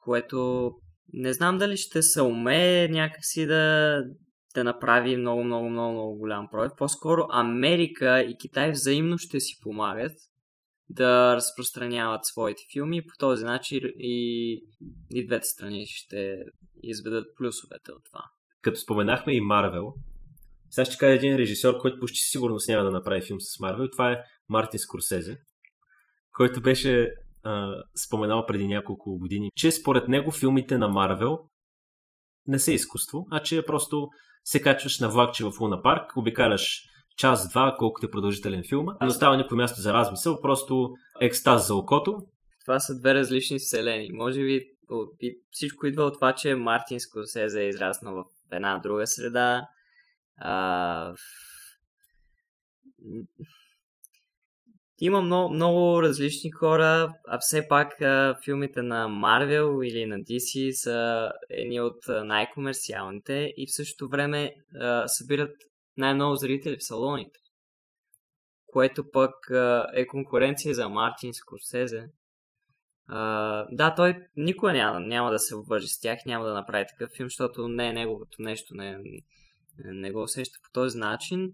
Което 0.01 0.71
не 1.13 1.33
знам 1.33 1.57
дали 1.57 1.77
ще 1.77 2.01
се 2.01 2.21
умее 2.21 2.87
някакси 2.87 3.45
да, 3.45 4.03
да 4.55 4.63
направи 4.63 5.17
много, 5.17 5.43
много, 5.43 5.69
много, 5.69 5.93
много 5.93 6.17
голям 6.17 6.47
проект. 6.51 6.77
По-скоро 6.77 7.27
Америка 7.29 8.21
и 8.21 8.37
Китай 8.37 8.71
взаимно 8.71 9.17
ще 9.17 9.39
си 9.39 9.59
помагат 9.61 10.11
да 10.89 11.35
разпространяват 11.35 12.25
своите 12.25 12.63
филми. 12.73 13.01
По 13.01 13.17
този 13.19 13.45
начин 13.45 13.81
и, 13.97 14.53
и 15.11 15.27
двете 15.27 15.47
страни 15.47 15.85
ще 15.87 16.43
изведат 16.83 17.27
плюсовете 17.37 17.91
от 17.91 18.03
това. 18.05 18.23
Като 18.61 18.79
споменахме 18.79 19.33
и 19.33 19.41
Марвел, 19.41 19.93
сега 20.69 20.85
ще 20.85 20.97
кажа 20.97 21.13
един 21.13 21.35
режисьор, 21.35 21.77
който 21.77 21.99
почти 21.99 22.19
сигурно 22.19 22.57
няма 22.67 22.83
да 22.83 22.91
направи 22.91 23.21
филм 23.21 23.41
с 23.41 23.59
Марвел. 23.59 23.87
Това 23.91 24.11
е 24.11 24.23
Мартин 24.49 24.79
Скорсезе, 24.79 25.37
който 26.33 26.61
беше 26.61 27.13
а, 27.47 27.83
споменал 28.05 28.45
преди 28.45 28.67
няколко 28.67 29.17
години, 29.17 29.51
че 29.55 29.71
според 29.71 30.07
него 30.07 30.31
филмите 30.31 30.77
на 30.77 30.87
Марвел 30.87 31.39
не 32.47 32.59
са 32.59 32.71
изкуство, 32.71 33.27
а 33.31 33.43
че 33.43 33.65
просто 33.65 34.09
се 34.43 34.61
качваш 34.61 34.99
на 34.99 35.09
влакче 35.09 35.45
в 35.45 35.51
Луна 35.61 35.81
парк, 35.81 36.17
обикаляш 36.17 36.83
час-два, 37.17 37.75
колкото 37.79 38.07
е 38.07 38.11
продължителен 38.11 38.63
филма, 38.69 38.93
не 39.01 39.07
остава 39.07 39.37
никой 39.37 39.57
място 39.57 39.81
за 39.81 39.93
размисъл, 39.93 40.41
просто 40.41 40.89
екстаз 41.21 41.67
за 41.67 41.75
окото. 41.75 42.17
Това 42.65 42.79
са 42.79 42.99
две 42.99 43.13
различни 43.13 43.59
вселени. 43.59 44.09
Може 44.13 44.39
би 44.39 44.61
и 45.21 45.39
всичко 45.51 45.87
идва 45.87 46.03
от 46.03 46.13
това, 46.13 46.33
че 46.33 46.55
Мартин 46.55 46.99
Скорсезе 46.99 47.63
е 47.63 47.67
израснал 47.67 48.15
в 48.15 48.23
една 48.51 48.77
друга 48.77 49.07
среда. 49.07 49.67
А, 50.37 51.13
има 54.99 55.21
много, 55.21 55.53
много 55.53 56.01
различни 56.03 56.51
хора, 56.51 57.13
а 57.27 57.37
все 57.39 57.67
пак 57.67 58.01
а, 58.01 58.35
филмите 58.45 58.81
на 58.81 59.07
Марвел 59.07 59.79
или 59.83 60.05
на 60.05 60.17
DC 60.17 60.71
са 60.71 61.31
едни 61.49 61.81
от 61.81 61.99
най-комерциалните 62.07 63.53
и 63.57 63.67
в 63.67 63.75
същото 63.75 64.09
време 64.09 64.55
а, 64.79 65.07
събират 65.07 65.55
най-много 65.97 66.35
зрители 66.35 66.77
в 66.77 66.83
салоните. 66.83 67.39
Което 68.67 69.11
пък 69.11 69.51
а, 69.51 69.87
е 69.93 70.07
конкуренция 70.07 70.73
за 70.73 70.89
Мартин 70.89 71.33
Скорсезе. 71.33 72.09
А, 73.07 73.65
да, 73.71 73.95
той 73.95 74.15
никога 74.35 74.73
няма, 74.73 74.99
няма 74.99 75.31
да 75.31 75.39
се 75.39 75.55
обвържи 75.55 75.87
с 75.87 75.99
тях, 75.99 76.19
няма 76.25 76.45
да 76.45 76.53
направи 76.53 76.85
такъв 76.89 77.09
филм, 77.17 77.27
защото 77.27 77.67
не 77.67 77.87
е 77.87 77.93
неговото 77.93 78.41
нещо, 78.41 78.75
не, 78.75 78.99
не 79.85 80.11
го 80.11 80.21
усеща 80.21 80.59
по 80.63 80.69
този 80.73 80.97
начин. 80.97 81.51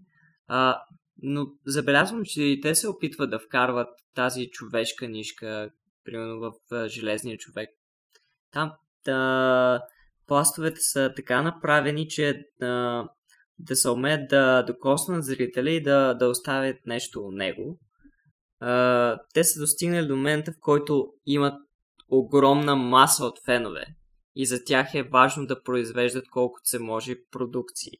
А, 0.48 0.80
но 1.22 1.46
забелязвам, 1.66 2.24
че 2.24 2.42
и 2.42 2.60
те 2.60 2.74
се 2.74 2.88
опитват 2.88 3.30
да 3.30 3.38
вкарват 3.38 3.88
тази 4.14 4.50
човешка 4.50 5.08
нишка, 5.08 5.70
примерно 6.04 6.40
в 6.40 6.88
Железния 6.88 7.38
човек. 7.38 7.70
Там 8.52 8.72
да, 9.04 9.82
пластовете 10.26 10.80
са 10.80 11.12
така 11.16 11.42
направени, 11.42 12.08
че 12.08 12.46
да, 12.60 13.04
да 13.58 13.76
се 13.76 13.90
умеят 13.90 14.28
да 14.28 14.62
докоснат 14.62 15.24
зрителя 15.24 15.70
и 15.70 15.82
да, 15.82 16.14
да 16.14 16.28
оставят 16.28 16.76
нещо 16.86 17.20
от 17.20 17.34
него. 17.34 17.78
А, 18.60 19.18
те 19.34 19.44
са 19.44 19.60
достигнали 19.60 20.06
до 20.06 20.16
момента, 20.16 20.52
в 20.52 20.60
който 20.60 21.12
имат 21.26 21.54
огромна 22.08 22.76
маса 22.76 23.24
от 23.24 23.38
фенове. 23.44 23.86
И 24.36 24.46
за 24.46 24.64
тях 24.64 24.94
е 24.94 25.02
важно 25.02 25.46
да 25.46 25.62
произвеждат 25.62 26.28
колкото 26.30 26.68
се 26.68 26.78
може 26.78 27.16
продукции. 27.30 27.92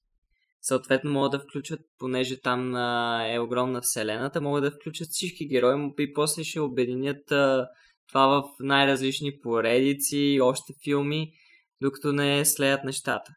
Съответно 0.67 1.11
могат 1.11 1.33
да 1.33 1.39
включат, 1.39 1.81
понеже 1.99 2.41
там 2.41 2.75
а, 2.75 3.23
е 3.29 3.39
огромна 3.39 3.81
вселената, 3.81 4.41
могат 4.41 4.65
да 4.65 4.71
включат 4.71 5.09
всички 5.09 5.49
герои 5.49 5.93
и 5.99 6.13
после 6.13 6.45
ще 6.45 6.61
обединят 6.61 7.33
а, 7.33 7.69
това 8.09 8.27
в 8.27 8.43
най-различни 8.61 9.41
поредици, 9.41 10.39
още 10.43 10.73
филми, 10.85 11.33
докато 11.81 12.13
не 12.13 12.45
слеят 12.45 12.85
нещата. 12.85 13.33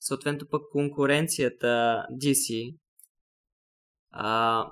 Съответно 0.00 0.48
пък 0.50 0.62
конкуренцията 0.72 2.04
DC 2.12 2.76
а, 4.10 4.64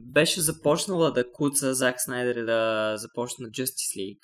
беше 0.00 0.40
започнала 0.40 1.12
да 1.12 1.32
куца 1.32 1.74
Зак 1.74 1.94
Снайдер 1.98 2.44
да 2.44 2.92
започна 2.96 3.46
Justice 3.46 3.96
League. 3.98 4.22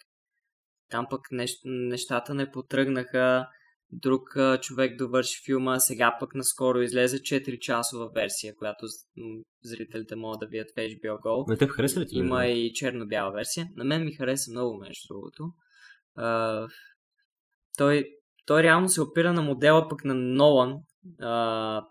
там 0.90 1.06
пък 1.10 1.20
нещ, 1.30 1.58
нещата 1.64 2.34
не 2.34 2.50
потръгнаха. 2.50 3.46
Друг 3.96 4.36
а, 4.36 4.60
човек 4.60 4.98
довърши 4.98 5.42
филма, 5.44 5.78
сега 5.78 6.16
пък 6.20 6.34
наскоро 6.34 6.80
излезе 6.80 7.18
4-часова 7.18 8.14
версия, 8.14 8.56
която 8.56 8.86
зрителите 9.64 10.16
могат 10.16 10.40
да 10.40 10.46
видят 10.46 10.70
в 10.70 10.80
HBO 10.80 11.20
Go. 11.20 11.48
На 11.48 11.56
теб 11.56 11.70
хареса 11.70 12.00
ли 12.00 12.06
ти? 12.06 12.18
Има 12.18 12.46
и 12.46 12.72
черно-бяла 12.72 13.32
версия. 13.32 13.68
На 13.76 13.84
мен 13.84 14.04
ми 14.04 14.12
хареса 14.12 14.50
много, 14.50 14.78
между 14.78 15.08
другото. 15.08 15.52
А, 16.14 16.66
той, 17.78 18.04
той 18.46 18.62
реално 18.62 18.88
се 18.88 19.02
опира 19.02 19.32
на 19.32 19.42
модела 19.42 19.88
пък 19.88 20.04
на 20.04 20.14
Нолан, 20.14 20.76
а, 21.20 21.82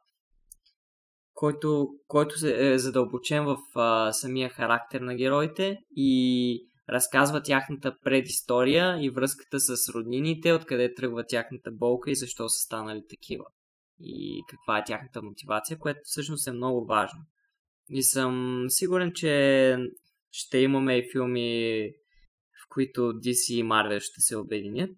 който, 1.34 1.88
който 2.08 2.36
е 2.48 2.78
задълбочен 2.78 3.46
в 3.46 3.58
а, 3.76 4.12
самия 4.12 4.50
характер 4.50 5.02
на 5.02 5.16
героите 5.16 5.78
и 5.96 6.60
разказва 6.90 7.44
тяхната 7.44 7.98
предистория 8.04 9.06
и 9.06 9.10
връзката 9.10 9.60
с 9.60 9.90
роднините, 9.90 10.54
откъде 10.54 10.94
тръгва 10.94 11.26
тяхната 11.28 11.72
болка 11.72 12.12
и 12.12 12.16
защо 12.16 12.50
са 12.50 12.60
станали 12.60 13.04
такива. 13.10 13.46
И 14.00 14.44
каква 14.50 14.78
е 14.78 14.84
тяхната 14.84 15.22
мотивация, 15.22 15.80
което 15.80 16.00
всъщност 16.04 16.48
е 16.48 16.52
много 16.52 16.86
важно. 16.86 17.20
И 17.90 18.04
съм 18.04 18.66
сигурен, 18.70 19.12
че 19.14 19.78
ще 20.32 20.58
имаме 20.58 20.98
и 20.98 21.12
филми, 21.12 21.90
в 22.66 22.70
които 22.70 23.02
DC 23.02 23.54
и 23.54 23.64
Marvel 23.64 24.00
ще 24.00 24.22
се 24.22 24.38
обединят. 24.38 24.96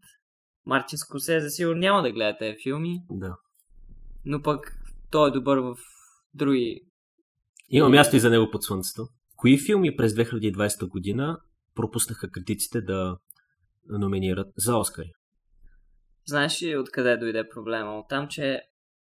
Мартин 0.66 0.98
Скорсезе 0.98 1.50
сигурно 1.50 1.80
няма 1.80 2.02
да 2.02 2.12
гледа 2.12 2.38
тези 2.38 2.58
филми, 2.64 3.02
Да. 3.10 3.38
но 4.26 4.42
пък 4.42 4.76
той 5.12 5.30
е 5.30 5.32
добър 5.32 5.58
в 5.58 5.76
други. 6.34 6.82
Има 7.70 7.90
място 7.90 8.16
и 8.16 8.20
за 8.20 8.30
него 8.30 8.52
под 8.52 8.64
слънцето. 8.64 9.08
Кои 9.36 9.58
филми 9.58 9.96
през 9.96 10.14
2020 10.14 10.88
година 10.88 11.42
пропуснаха 11.76 12.32
критиците 12.32 12.82
да 12.82 13.18
номинират 13.90 14.48
за 14.58 14.78
Оскари? 14.78 15.12
Знаеш 16.28 16.62
ли 16.62 16.78
откъде 16.78 17.18
дойде 17.18 17.50
проблема? 17.50 18.00
От 18.00 18.10
там, 18.10 18.28
че 18.28 18.62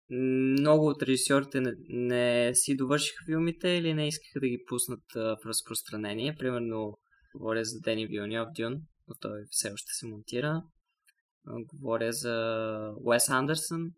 много 0.09 0.87
от 0.87 1.03
режисьорите 1.03 1.61
не, 1.61 1.73
не 1.89 2.55
си 2.55 2.75
довършиха 2.75 3.25
филмите 3.25 3.69
или 3.69 3.93
не 3.93 4.07
искаха 4.07 4.39
да 4.39 4.47
ги 4.47 4.63
пуснат 4.67 5.15
а, 5.15 5.19
в 5.19 5.45
разпространение. 5.45 6.35
Примерно, 6.39 6.97
говоря 7.35 7.63
за 7.63 7.79
Дени 7.79 8.07
Вилньов 8.07 8.47
Дюн, 8.55 8.73
но 9.07 9.15
той 9.19 9.45
все 9.49 9.71
още 9.71 9.93
се 9.93 10.07
монтира. 10.07 10.63
Говоря 11.73 12.11
за 12.11 12.35
Уес 13.03 13.29
Андерсън, 13.29 13.91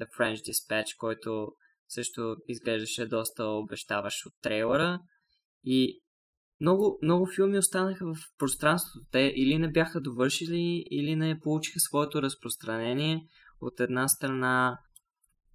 The 0.00 0.06
French 0.18 0.34
Dispatch, 0.34 0.96
който 0.98 1.52
също 1.88 2.36
изглеждаше 2.48 3.06
доста 3.06 3.44
обещаващ 3.44 4.26
от 4.26 4.32
трейлера. 4.42 5.00
И 5.64 6.02
много, 6.64 6.98
много 7.02 7.26
филми 7.26 7.58
останаха 7.58 8.06
в 8.06 8.18
пространството. 8.38 9.06
Те 9.10 9.32
или 9.36 9.58
не 9.58 9.70
бяха 9.70 10.00
довършили, 10.00 10.84
или 10.90 11.16
не 11.16 11.40
получиха 11.40 11.80
своето 11.80 12.22
разпространение. 12.22 13.28
От 13.60 13.80
една 13.80 14.08
страна 14.08 14.78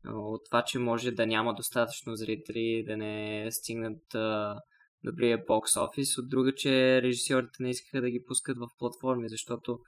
от 0.06 0.42
това, 0.46 0.64
че 0.64 0.80
може 0.80 1.12
да 1.12 1.28
няма 1.28 1.54
достатъчно 1.54 2.16
зрители, 2.16 2.84
да 2.88 2.98
не 2.98 3.48
стигнат 3.52 4.16
а, 4.16 4.60
добрия 5.04 5.44
бокс 5.48 5.78
офис. 5.78 6.18
От 6.18 6.30
друга, 6.30 6.56
че 6.56 7.02
режисьорите 7.02 7.64
не 7.64 7.70
искаха 7.70 8.02
да 8.02 8.10
ги 8.10 8.24
пускат 8.28 8.58
в 8.58 8.68
платформи, 8.80 9.30
защото 9.30 9.80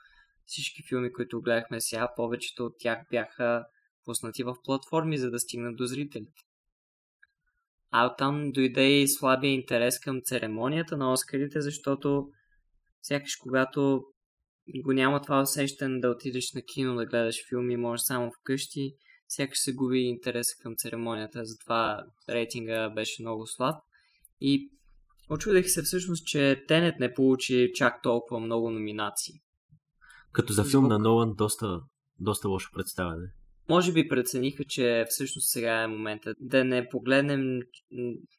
всички 0.45 0.83
филми, 0.89 1.13
които 1.13 1.41
гледахме 1.41 1.81
сега, 1.81 2.13
повечето 2.15 2.65
от 2.65 2.73
тях 2.79 2.99
бяха 3.11 3.65
пуснати 4.05 4.43
в 4.43 4.55
платформи, 4.63 5.17
за 5.17 5.31
да 5.31 5.39
стигнат 5.39 5.75
до 5.75 5.85
зрителите. 5.85 6.41
А 7.91 8.05
оттам 8.05 8.51
дойде 8.51 9.01
и 9.01 9.07
слабия 9.07 9.51
интерес 9.51 9.99
към 9.99 10.21
церемонията 10.23 10.97
на 10.97 11.13
Оскарите, 11.13 11.61
защото 11.61 12.27
сякаш 13.01 13.35
когато 13.35 14.03
го 14.83 14.93
няма 14.93 15.21
това 15.21 15.41
усещане 15.41 15.99
да 15.99 16.09
отидеш 16.09 16.53
на 16.53 16.61
кино 16.61 16.95
да 16.95 17.05
гледаш 17.05 17.35
филми, 17.49 17.77
може 17.77 18.03
само 18.03 18.31
вкъщи, 18.31 18.93
сякаш 19.27 19.59
се 19.59 19.73
губи 19.73 19.99
интерес 19.99 20.55
към 20.55 20.73
церемонията, 20.77 21.45
затова 21.45 22.03
рейтинга 22.29 22.89
беше 22.89 23.21
много 23.21 23.47
слаб. 23.47 23.75
И 24.41 24.71
очудих 25.29 25.69
се 25.69 25.81
всъщност, 25.81 26.25
че 26.25 26.63
Тенет 26.67 26.99
не 26.99 27.13
получи 27.13 27.71
чак 27.73 28.01
толкова 28.03 28.39
много 28.39 28.71
номинации. 28.71 29.35
Като 30.31 30.53
за 30.53 30.63
филм 30.63 30.87
на 30.87 30.99
Нолан, 30.99 31.33
доста, 31.37 31.81
доста 32.19 32.49
лошо 32.49 32.69
представяне. 32.73 33.27
Може 33.69 33.93
би 33.93 34.07
прецениха, 34.07 34.63
че 34.63 35.05
всъщност 35.09 35.51
сега 35.51 35.81
е 35.81 35.87
момента 35.87 36.33
да 36.39 36.63
не 36.63 36.89
погледнем, 36.89 37.59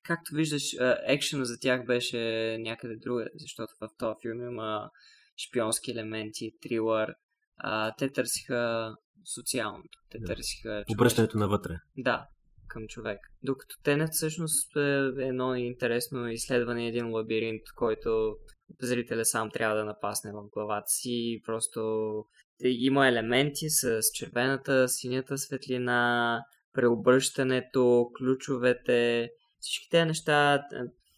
както 0.05 0.35
виждаш, 0.35 0.63
екшена 1.07 1.45
за 1.45 1.59
тях 1.61 1.87
беше 1.87 2.19
някъде 2.61 2.97
друга, 2.97 3.27
защото 3.35 3.73
в 3.81 3.89
този 3.99 4.15
филм 4.23 4.41
има 4.51 4.91
шпионски 5.49 5.91
елементи, 5.91 6.51
трилър. 6.63 7.15
А, 7.57 7.95
те 7.99 8.13
търсиха 8.13 8.93
социалното, 9.35 9.99
те 10.11 10.19
Да. 10.19 10.27
търсиха. 10.27 10.85
Обръщането 10.93 11.39
навътре. 11.39 11.75
Да, 11.97 12.27
към 12.69 12.83
човек. 12.89 13.19
Докато 13.43 13.77
Тенет 13.83 14.13
всъщност 14.13 14.77
е 14.77 15.11
едно 15.19 15.55
интересно 15.55 16.29
изследване, 16.29 16.89
един 16.89 17.11
лабиринт, 17.11 17.63
който 17.77 18.37
зрителя 18.81 19.25
сам 19.25 19.51
трябва 19.51 19.77
да 19.77 19.85
напасне 19.85 20.33
в 20.33 20.49
главата 20.53 20.89
си. 20.89 21.41
Просто 21.47 21.81
има 22.65 23.09
елементи 23.09 23.71
с 23.71 24.01
червената, 24.15 24.89
синята 24.89 25.39
светлина, 25.39 26.41
преобръщането, 26.73 28.11
ключовете. 28.19 29.31
Всички 29.61 29.89
тези 29.91 30.05
неща 30.05 30.55
е, 30.55 30.61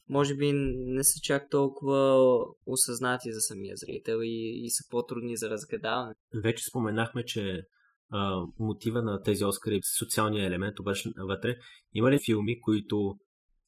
може 0.09 0.35
би 0.35 0.53
не 0.55 1.05
са 1.05 1.21
чак 1.23 1.51
толкова 1.51 2.19
осъзнати 2.67 3.33
за 3.33 3.41
самия 3.41 3.77
зрител 3.77 4.19
и, 4.23 4.65
и 4.65 4.71
са 4.71 4.85
по-трудни 4.91 5.37
за 5.37 5.51
разгадаване. 5.51 6.15
Вече 6.43 6.65
споменахме, 6.65 7.25
че 7.25 7.63
а, 8.11 8.43
мотива 8.59 9.03
на 9.03 9.23
тези 9.23 9.45
Оскари 9.45 9.77
е 9.77 9.81
социалния 9.99 10.47
елемент, 10.47 10.75
навътре. 11.17 11.57
Има 11.95 12.11
ли 12.11 12.19
филми, 12.27 12.61
които 12.61 13.19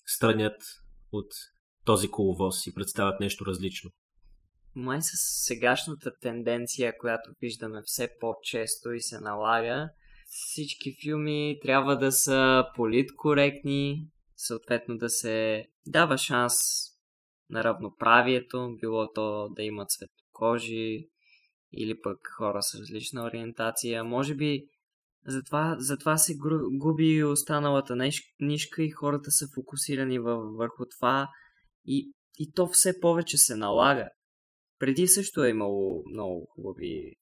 странят 0.06 0.62
от 1.12 1.26
този 1.86 2.10
коловоз 2.10 2.66
и 2.66 2.74
представят 2.74 3.20
нещо 3.20 3.46
различно? 3.46 3.90
Май 4.74 5.02
с 5.02 5.10
сегашната 5.46 6.10
тенденция, 6.20 6.98
която 6.98 7.30
виждаме 7.40 7.82
все 7.84 8.08
по-често 8.20 8.92
и 8.92 9.00
се 9.00 9.20
налага, 9.20 9.88
всички 10.28 10.96
филми 11.02 11.58
трябва 11.62 11.98
да 11.98 12.12
са 12.12 12.64
политкоректни, 12.74 14.08
съответно 14.36 14.96
да 14.96 15.08
се 15.08 15.66
дава 15.86 16.18
шанс 16.18 16.54
на 17.50 17.64
равноправието, 17.64 18.76
било 18.80 19.12
то 19.12 19.48
да 19.48 19.62
имат 19.62 19.90
светокожи 19.90 21.08
или 21.72 22.00
пък 22.02 22.18
хора 22.36 22.62
с 22.62 22.74
различна 22.74 23.24
ориентация. 23.24 24.04
Може 24.04 24.34
би 24.34 24.64
затова, 25.26 25.76
затова 25.78 26.16
се 26.16 26.34
губи 26.72 27.24
останалата 27.24 27.92
ниш- 27.92 28.34
нишка 28.40 28.82
и 28.82 28.90
хората 28.90 29.30
са 29.30 29.46
фокусирани 29.54 30.18
върху 30.18 30.84
това 30.98 31.28
и, 31.86 32.12
и 32.38 32.52
то 32.52 32.66
все 32.66 33.00
повече 33.00 33.38
се 33.38 33.56
налага. 33.56 34.08
Преди 34.78 35.06
също 35.06 35.44
е 35.44 35.50
имало 35.50 36.02
много 36.12 36.46
хубави 36.54 37.16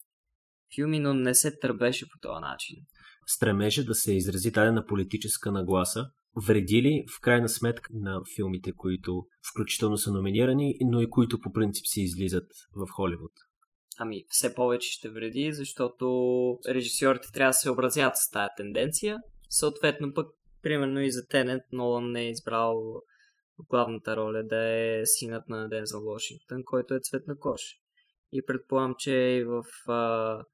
филми, 0.75 0.99
но 0.99 1.15
не 1.15 1.35
се 1.35 1.59
търбеше 1.59 2.07
по 2.09 2.19
този 2.21 2.41
начин. 2.41 2.77
Стремежа 3.27 3.85
да 3.85 3.95
се 3.95 4.15
изрази 4.15 4.51
дадена 4.51 4.87
политическа 4.87 5.53
нагласа 5.53 6.11
вреди 6.47 6.83
ли 6.83 7.05
в 7.17 7.21
крайна 7.21 7.49
сметка 7.49 7.89
на 7.95 8.21
филмите, 8.37 8.73
които 8.73 9.27
включително 9.53 9.97
са 9.97 10.13
номинирани, 10.13 10.75
но 10.81 11.01
и 11.01 11.11
които 11.11 11.41
по 11.41 11.53
принцип 11.53 11.87
си 11.87 12.01
излизат 12.01 12.49
в 12.77 12.87
Холивуд? 12.91 13.33
Ами, 13.99 14.25
все 14.29 14.55
повече 14.55 14.93
ще 14.93 15.11
вреди, 15.11 15.53
защото 15.53 16.07
режисьорите 16.69 17.29
трябва 17.33 17.51
да 17.51 17.55
се 17.55 17.71
образят 17.71 18.17
с 18.17 18.31
тази 18.31 18.49
тенденция. 18.57 19.19
Съответно 19.49 20.15
пък, 20.15 20.27
примерно 20.63 21.01
и 21.01 21.11
за 21.11 21.27
Тенет, 21.27 21.63
Нолан 21.73 22.11
не 22.11 22.23
е 22.23 22.31
избрал 22.31 23.03
главната 23.59 24.17
роля 24.17 24.43
да 24.43 24.65
е 24.65 25.03
синът 25.05 25.49
на 25.49 25.69
Дензел 25.69 26.01
Вашингтон, 26.01 26.65
който 26.65 26.95
е 26.95 27.01
цвет 27.01 27.27
на 27.27 27.39
кош. 27.39 27.61
И 28.33 28.43
предполагам, 28.47 28.95
че 28.99 29.13
и 29.13 29.45
в 29.45 29.65
а, 29.89 30.45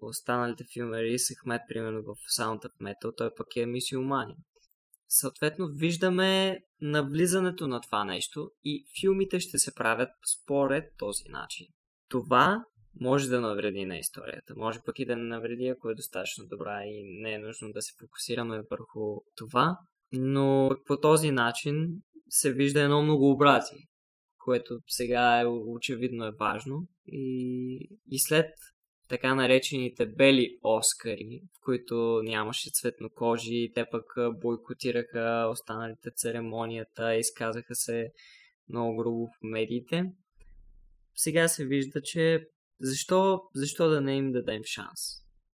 останалите 0.00 0.64
филми 0.72 1.02
Рис 1.02 1.28
Ахмед, 1.40 1.60
примерно 1.68 2.02
в 2.02 2.14
Sound 2.38 2.60
of 2.62 2.72
Metal, 2.80 3.16
той 3.16 3.34
пък 3.34 3.56
е 3.56 3.66
мисиоманин. 3.66 4.36
Съответно, 5.08 5.68
виждаме 5.74 6.58
навлизането 6.80 7.68
на 7.68 7.80
това 7.80 8.04
нещо 8.04 8.50
и 8.64 8.84
филмите 9.00 9.40
ще 9.40 9.58
се 9.58 9.74
правят 9.74 10.10
според 10.36 10.84
този 10.98 11.24
начин. 11.28 11.66
Това 12.08 12.64
може 13.00 13.28
да 13.28 13.40
навреди 13.40 13.84
на 13.84 13.98
историята. 13.98 14.54
Може 14.56 14.80
пък 14.86 14.98
и 14.98 15.06
да 15.06 15.16
не 15.16 15.22
навреди, 15.22 15.66
ако 15.66 15.90
е 15.90 15.94
достатъчно 15.94 16.46
добра 16.46 16.84
и 16.84 17.02
не 17.22 17.32
е 17.32 17.38
нужно 17.38 17.72
да 17.72 17.82
се 17.82 17.92
фокусираме 18.00 18.62
върху 18.70 19.20
това. 19.36 19.78
Но 20.12 20.70
по 20.86 21.00
този 21.00 21.30
начин 21.30 22.02
се 22.32 22.52
вижда 22.52 22.80
едно 22.80 23.02
многообразие, 23.02 23.86
което 24.38 24.78
сега 24.86 25.40
е 25.40 25.46
очевидно 25.46 26.26
е 26.26 26.32
важно. 26.40 26.88
И, 27.06 27.78
и 28.10 28.18
след 28.18 28.50
така 29.08 29.34
наречените 29.34 30.06
бели 30.06 30.58
Оскари, 30.62 31.40
в 31.56 31.64
които 31.64 32.20
нямаше 32.24 32.70
цветнокожи, 32.72 33.72
те 33.74 33.86
пък 33.90 34.04
бойкотираха 34.40 35.48
останалите 35.50 36.10
церемонията, 36.16 37.14
изказаха 37.14 37.74
се 37.74 38.10
много 38.68 38.96
грубо 38.96 39.26
в 39.26 39.42
медиите. 39.42 40.04
Сега 41.14 41.48
се 41.48 41.66
вижда, 41.66 42.02
че 42.02 42.46
защо, 42.80 43.40
защо 43.54 43.88
да 43.88 44.00
не 44.00 44.16
им 44.16 44.32
дадем 44.32 44.62
шанс? 44.64 45.00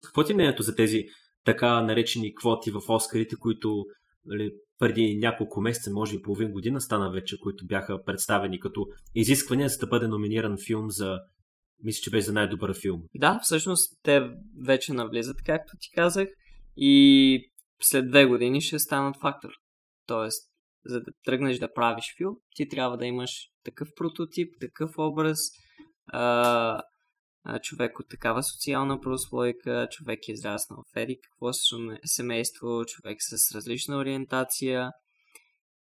Какво 0.03 0.23
ти 0.23 0.31
е 0.31 0.35
мнението 0.35 0.63
за 0.63 0.75
тези 0.75 1.05
така 1.45 1.81
наречени 1.81 2.35
квоти 2.35 2.71
в 2.71 2.81
Оскарите, 2.89 3.35
които 3.35 3.85
нали, 4.27 4.51
преди 4.79 5.17
няколко 5.17 5.61
месеца, 5.61 5.91
може 5.91 6.15
и 6.15 6.21
половин 6.21 6.51
година 6.51 6.81
стана 6.81 7.11
вече, 7.11 7.39
които 7.39 7.65
бяха 7.65 8.03
представени 8.03 8.59
като 8.59 8.85
изисквания 9.15 9.69
за 9.69 9.77
да 9.77 9.87
бъде 9.87 10.07
номиниран 10.07 10.57
филм 10.67 10.89
за 10.89 11.19
мисля, 11.83 12.01
че 12.01 12.09
беше 12.09 12.25
за 12.25 12.33
най-добър 12.33 12.79
филм. 12.81 13.01
Да, 13.15 13.39
всъщност 13.43 13.99
те 14.03 14.29
вече 14.65 14.93
навлизат, 14.93 15.37
както 15.45 15.73
ти 15.79 15.89
казах, 15.95 16.27
и 16.77 17.51
след 17.81 18.09
две 18.09 18.25
години 18.25 18.61
ще 18.61 18.79
станат 18.79 19.15
фактор. 19.21 19.49
Тоест, 20.05 20.51
за 20.85 20.99
да 20.99 21.11
тръгнеш 21.25 21.59
да 21.59 21.73
правиш 21.73 22.15
филм, 22.17 22.35
ти 22.55 22.67
трябва 22.67 22.97
да 22.97 23.05
имаш 23.05 23.31
такъв 23.63 23.87
прототип, 23.95 24.53
такъв 24.59 24.91
образ, 24.97 25.39
а, 26.07 26.81
човек 27.61 27.99
от 27.99 28.09
такава 28.09 28.43
социална 28.43 29.01
прослойка, 29.01 29.87
човек 29.91 30.19
е 30.27 30.31
израснал 30.31 30.83
в 30.93 30.97
еди 30.97 31.19
какво 31.23 31.53
семейство, 32.05 32.85
човек 32.85 33.17
с 33.19 33.55
различна 33.55 33.97
ориентация 33.97 34.91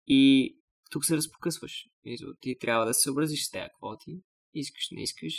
и 0.07 0.55
тук 0.91 1.05
се 1.05 1.17
разпокъсваш. 1.17 1.85
Ти 2.41 2.59
трябва 2.61 2.87
да 2.87 2.95
се 2.95 3.11
образиш 3.11 3.47
с 3.47 3.51
тези 3.51 3.69
квоти, 3.79 4.21
искаш, 4.55 4.89
не 4.93 5.03
искаш, 5.03 5.35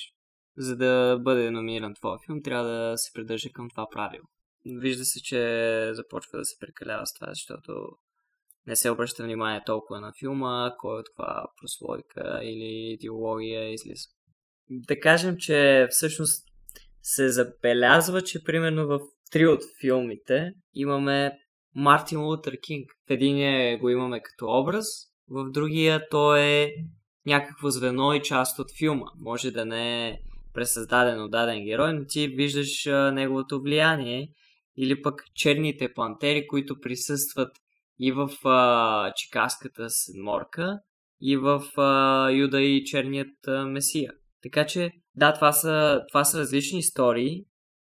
за 0.57 0.75
да 0.77 1.19
бъде 1.21 1.51
номиниран 1.51 1.93
твой 1.93 2.17
филм, 2.25 2.41
трябва 2.43 2.69
да 2.69 2.97
се 2.97 3.11
придържа 3.13 3.49
към 3.49 3.69
това 3.69 3.87
правило. 3.91 4.25
Вижда 4.65 5.05
се, 5.05 5.21
че 5.21 5.91
започва 5.93 6.37
да 6.37 6.45
се 6.45 6.59
прекалява 6.59 7.05
с 7.05 7.13
това, 7.13 7.27
защото 7.29 7.73
не 8.67 8.75
се 8.75 8.89
обръща 8.89 9.23
внимание 9.23 9.63
толкова 9.65 9.99
на 9.99 10.13
филма, 10.19 10.75
кой 10.77 10.99
от 10.99 11.05
каква 11.09 11.45
прослойка 11.61 12.39
или 12.43 12.93
идеология 12.93 13.73
излиза. 13.73 14.09
Да 14.69 14.99
кажем, 14.99 15.35
че 15.37 15.87
всъщност 15.89 16.45
се 17.01 17.29
забелязва, 17.29 18.21
че 18.21 18.43
примерно 18.43 18.87
в 18.87 18.99
три 19.31 19.47
от 19.47 19.61
филмите 19.81 20.51
имаме 20.73 21.31
Мартин 21.75 22.19
Лутер 22.19 22.57
Кинг. 22.61 22.85
В 23.07 23.11
единия 23.11 23.79
го 23.79 23.89
имаме 23.89 24.21
като 24.21 24.45
образ, 24.59 24.85
в 25.29 25.51
другия 25.51 26.09
то 26.09 26.35
е 26.35 26.71
някакво 27.25 27.69
звено 27.69 28.13
и 28.13 28.21
част 28.21 28.59
от 28.59 28.67
филма. 28.77 29.05
Може 29.19 29.51
да 29.51 29.65
не 29.65 30.09
е 30.09 30.17
пресъздаден 30.53 31.21
от 31.21 31.31
даден 31.31 31.65
герой, 31.65 31.93
но 31.93 32.05
ти 32.05 32.27
виждаш 32.27 32.87
а, 32.87 33.11
неговото 33.11 33.61
влияние. 33.61 34.27
Или 34.77 35.01
пък 35.01 35.23
черните 35.35 35.93
пантери, 35.93 36.47
които 36.47 36.79
присъстват 36.79 37.51
и 37.99 38.11
в 38.11 38.29
а, 38.45 39.13
Чикаската 39.15 39.89
седморка, 39.89 40.79
и 41.21 41.37
в 41.37 41.63
а, 41.77 42.29
Юда 42.29 42.61
и 42.61 42.83
Черният 42.83 43.47
а, 43.47 43.65
Месия. 43.65 44.11
Така 44.43 44.65
че, 44.65 44.91
да, 45.15 45.33
това 45.33 45.51
са, 45.51 46.01
това 46.11 46.23
са 46.23 46.39
различни 46.39 46.79
истории, 46.79 47.45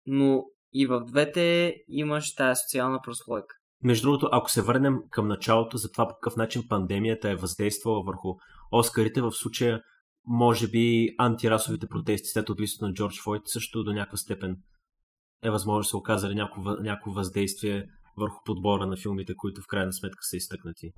но 0.07 0.43
и 0.73 0.87
в 0.87 1.05
двете 1.07 1.75
имаш 1.89 2.35
тази 2.35 2.61
социална 2.61 3.01
прослойка. 3.05 3.55
Между 3.83 4.07
другото, 4.07 4.29
ако 4.33 4.51
се 4.51 4.63
върнем 4.63 4.97
към 5.11 5.29
началото 5.29 5.77
за 5.77 5.91
това 5.91 6.09
по 6.09 6.15
какъв 6.15 6.37
начин 6.37 6.69
пандемията 6.69 7.31
е 7.31 7.37
въздействала 7.37 8.03
върху 8.03 8.29
Оскарите, 8.73 9.23
в 9.23 9.33
случая 9.33 9.81
може 10.27 10.69
би 10.69 11.15
антирасовите 11.19 11.87
протести 11.87 12.29
след 12.29 12.51
убийството 12.51 12.87
на 12.87 12.95
Джордж 12.95 13.21
Фойд 13.25 13.43
също 13.47 13.85
до 13.85 13.93
някаква 13.93 14.17
степен 14.17 14.57
е 15.43 15.51
възможно 15.51 15.81
да 15.81 15.85
се 15.85 15.97
оказали 15.97 16.35
някакво, 16.35 16.63
някакво 16.63 17.11
въздействие 17.11 17.87
върху 18.17 18.37
подбора 18.45 18.87
на 18.87 18.97
филмите, 18.97 19.35
които 19.37 19.63
в 19.63 19.67
крайна 19.67 19.93
сметка 19.93 20.19
са 20.23 20.37
изтъкнати 20.37 20.91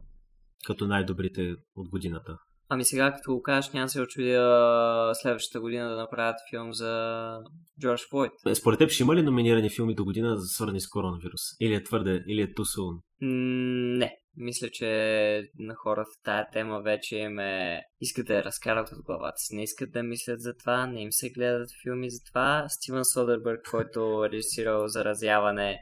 като 0.66 0.86
най-добрите 0.86 1.54
от 1.74 1.88
годината. 1.88 2.38
Ами 2.70 2.84
сега, 2.84 3.12
като 3.12 3.34
го 3.34 3.42
кажеш, 3.42 3.72
няма 3.72 3.88
се 3.88 4.00
очудя 4.00 5.10
следващата 5.14 5.60
година 5.60 5.88
да 5.88 5.96
направят 5.96 6.36
филм 6.50 6.72
за 6.72 7.32
Джордж 7.80 8.02
Флойд. 8.10 8.32
Е, 8.46 8.54
според 8.54 8.78
теб 8.78 8.90
ще 8.90 9.02
има 9.02 9.16
ли 9.16 9.22
номинирани 9.22 9.70
филми 9.70 9.94
до 9.94 10.04
година 10.04 10.36
за 10.36 10.46
свързани 10.46 10.80
с 10.80 10.88
коронавирус? 10.88 11.40
Или 11.60 11.74
е 11.74 11.82
твърде, 11.82 12.24
или 12.26 12.42
е 12.42 12.54
тусун? 12.54 13.00
Не. 13.20 14.16
Мисля, 14.36 14.68
че 14.72 15.50
на 15.58 15.74
хората 15.74 16.10
тая 16.24 16.50
тема 16.50 16.80
вече 16.80 17.16
им 17.16 17.38
е... 17.38 17.82
искат 18.00 18.26
да 18.26 18.34
я 18.34 18.44
разкарат 18.44 18.92
от 18.92 19.02
главата 19.04 19.36
си. 19.36 19.56
Не 19.56 19.62
искат 19.62 19.92
да 19.92 20.02
мислят 20.02 20.40
за 20.40 20.54
това, 20.56 20.86
не 20.86 21.02
им 21.02 21.12
се 21.12 21.30
гледат 21.30 21.68
филми 21.82 22.10
за 22.10 22.18
това. 22.24 22.66
Стивен 22.68 23.04
Содербърг, 23.04 23.60
който 23.70 24.24
е 24.24 24.30
режисирал 24.30 24.88
Заразяване, 24.88 25.78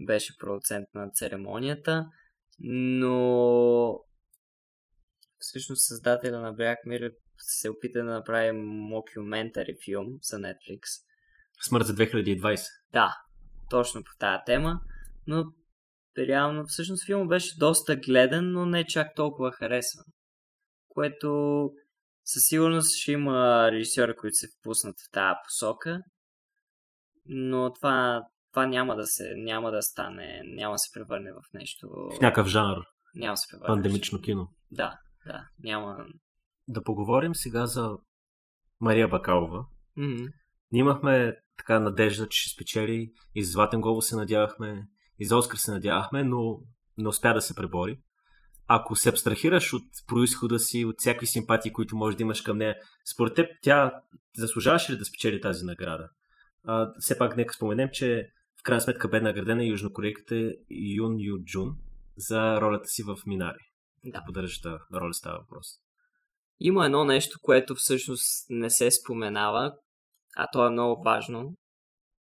беше 0.00 0.38
продуцент 0.38 0.86
на 0.94 1.10
церемонията, 1.10 2.06
но 2.58 3.98
всъщност 5.42 5.86
създателя 5.86 6.40
на 6.40 6.52
Бряг 6.52 6.78
Мир 6.86 7.12
се 7.38 7.70
опита 7.70 7.98
да 7.98 8.04
направи 8.04 8.52
мокюментари 8.52 9.76
филм 9.84 10.06
за 10.22 10.36
Netflix. 10.36 10.80
Смърт 11.68 11.86
за 11.86 11.94
2020. 11.94 12.60
Да, 12.92 13.16
точно 13.70 14.04
по 14.04 14.10
тази 14.18 14.42
тема, 14.46 14.80
но 15.26 15.44
реално 16.18 16.66
всъщност 16.66 17.06
филмът 17.06 17.28
беше 17.28 17.58
доста 17.58 17.96
гледан, 17.96 18.52
но 18.52 18.66
не 18.66 18.86
чак 18.86 19.14
толкова 19.14 19.52
харесван. 19.52 20.04
Което 20.88 21.70
със 22.24 22.42
сигурност 22.42 22.96
ще 22.96 23.12
има 23.12 23.68
режисьори, 23.72 24.16
които 24.16 24.34
се 24.34 24.48
впуснат 24.48 24.94
в 25.00 25.10
тази 25.12 25.34
посока, 25.44 26.02
но 27.26 27.72
това, 27.72 28.22
това 28.52 28.66
няма 28.66 28.96
да 28.96 29.06
се, 29.06 29.34
няма 29.36 29.70
да 29.70 29.82
стане, 29.82 30.42
няма 30.44 30.74
да 30.74 30.78
се 30.78 30.92
превърне 30.94 31.32
в 31.32 31.42
нещо... 31.54 31.88
В 31.88 32.20
някакъв 32.20 32.46
жанр. 32.46 32.76
Няма 33.14 33.32
да 33.32 33.36
се 33.36 33.48
превърне. 33.50 33.66
Пандемично 33.66 34.20
кино. 34.20 34.48
Да, 34.70 34.98
да, 35.26 35.48
няма... 35.62 36.06
Да 36.68 36.82
поговорим 36.82 37.34
сега 37.34 37.66
за 37.66 37.98
Мария 38.80 39.08
Бакалова. 39.08 39.66
Mm-hmm. 39.98 40.32
Ние 40.72 40.80
имахме 40.80 41.36
така 41.56 41.80
надежда, 41.80 42.28
че 42.28 42.40
ще 42.40 42.54
спечели 42.54 43.12
и 43.34 43.44
за 43.44 43.50
Златен 43.50 43.80
Глобус 43.80 44.06
се 44.06 44.16
надявахме, 44.16 44.88
и 45.18 45.26
за 45.26 45.36
Оскар 45.36 45.56
се 45.56 45.70
надявахме, 45.70 46.24
но 46.24 46.60
не 46.98 47.08
успя 47.08 47.34
да 47.34 47.40
се 47.40 47.54
пребори. 47.54 48.00
Ако 48.66 48.96
се 48.96 49.08
абстрахираш 49.08 49.72
от 49.72 49.84
происхода 50.06 50.58
си, 50.58 50.84
от 50.84 50.94
всякакви 50.98 51.26
симпатии, 51.26 51.72
които 51.72 51.96
може 51.96 52.16
да 52.16 52.22
имаш 52.22 52.40
към 52.40 52.58
нея, 52.58 52.76
според 53.12 53.34
теб 53.34 53.46
тя 53.62 53.92
заслужаваше 54.36 54.92
ли 54.92 54.98
да 54.98 55.04
спечели 55.04 55.40
тази 55.40 55.64
награда? 55.64 56.08
А, 56.64 56.92
все 56.98 57.18
пак 57.18 57.36
нека 57.36 57.54
споменем, 57.54 57.88
че 57.92 58.28
в 58.60 58.62
крайна 58.62 58.80
сметка 58.80 59.08
бе 59.08 59.20
наградена 59.20 59.64
южнокорейката 59.64 60.52
Юн 60.70 61.14
Ю 61.18 61.44
Джун 61.44 61.76
за 62.16 62.60
ролята 62.60 62.88
си 62.88 63.02
в 63.02 63.16
Минари. 63.26 63.71
Да. 64.04 64.22
Поддържаща 64.26 64.78
роля 64.94 65.14
става 65.14 65.38
въпрос. 65.38 65.66
Има 66.60 66.86
едно 66.86 67.04
нещо, 67.04 67.38
което 67.42 67.74
всъщност 67.74 68.46
не 68.50 68.70
се 68.70 68.90
споменава, 68.90 69.74
а 70.36 70.46
то 70.52 70.66
е 70.66 70.70
много 70.70 71.02
важно. 71.02 71.54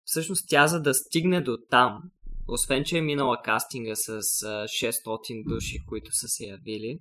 Всъщност 0.06 0.45
тя 0.49 0.67
за 0.67 0.82
да 0.82 0.93
стигне 0.93 1.41
до 1.41 1.58
там, 1.69 2.02
освен 2.47 2.84
че 2.84 2.97
е 2.97 3.02
минала 3.02 3.41
кастинга 3.43 3.95
с 3.95 4.21
600 4.21 5.43
души, 5.49 5.78
които 5.88 6.12
са 6.12 6.28
се 6.28 6.45
явили, 6.45 6.99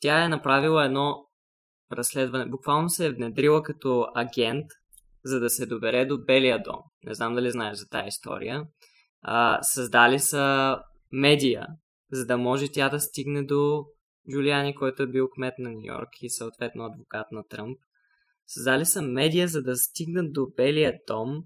тя 0.00 0.24
е 0.24 0.28
направила 0.28 0.84
едно 0.84 1.26
разследване. 1.92 2.46
Буквално 2.46 2.90
се 2.90 3.06
е 3.06 3.12
внедрила 3.12 3.62
като 3.62 4.06
агент, 4.14 4.66
за 5.24 5.40
да 5.40 5.50
се 5.50 5.66
добере 5.66 6.06
до 6.06 6.18
Белия 6.18 6.62
дом. 6.62 6.82
Не 7.04 7.14
знам 7.14 7.34
дали 7.34 7.50
знаеш 7.50 7.78
за 7.78 7.88
тази 7.88 8.08
история. 8.08 8.64
А, 9.22 9.62
създали 9.62 10.18
са 10.18 10.76
медия, 11.12 11.66
за 12.12 12.26
да 12.26 12.38
може 12.38 12.68
тя 12.68 12.88
да 12.88 13.00
стигне 13.00 13.42
до 13.42 13.84
Джулиани, 14.30 14.74
който 14.74 15.02
е 15.02 15.06
бил 15.06 15.28
кмет 15.30 15.54
на 15.58 15.70
Нью 15.70 15.80
Йорк 15.84 16.08
и 16.22 16.30
съответно 16.30 16.84
адвокат 16.84 17.26
на 17.32 17.44
Тръмп. 17.48 17.78
Създали 18.46 18.86
са 18.86 19.02
медия, 19.02 19.48
за 19.48 19.62
да 19.62 19.76
стигнат 19.76 20.32
до 20.32 20.46
Белия 20.56 21.00
дом 21.06 21.44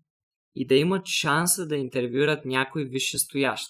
и 0.55 0.67
да 0.67 0.75
имат 0.75 1.07
шанса 1.07 1.67
да 1.67 1.77
интервюрат 1.77 2.45
някой 2.45 2.85
висшестоящ. 2.85 3.67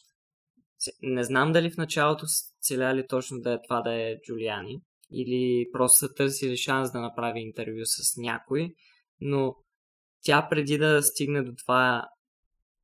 Не 1.03 1.25
знам 1.25 1.53
дали 1.53 1.71
в 1.71 1.77
началото 1.77 2.27
целяли 2.61 3.07
точно 3.07 3.41
да 3.41 3.53
е 3.53 3.63
това 3.69 3.81
да 3.81 3.93
е 3.95 4.21
Джулиани 4.21 4.81
или 5.13 5.67
просто 5.73 5.99
са 5.99 6.15
търсили 6.15 6.57
шанс 6.57 6.93
да 6.93 7.01
направи 7.01 7.41
интервю 7.41 7.85
с 7.85 8.17
някой, 8.17 8.75
но 9.21 9.55
тя 10.23 10.47
преди 10.51 10.79
да 10.79 11.03
стигне 11.03 11.43
до 11.43 11.53
това 11.65 12.09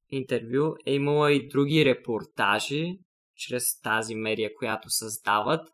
интервю 0.08 0.74
е 0.86 0.94
имала 0.94 1.32
и 1.32 1.48
други 1.48 1.84
репортажи 1.84 2.98
чрез 3.40 3.80
тази 3.80 4.14
медия, 4.14 4.54
която 4.54 4.90
създават, 4.90 5.68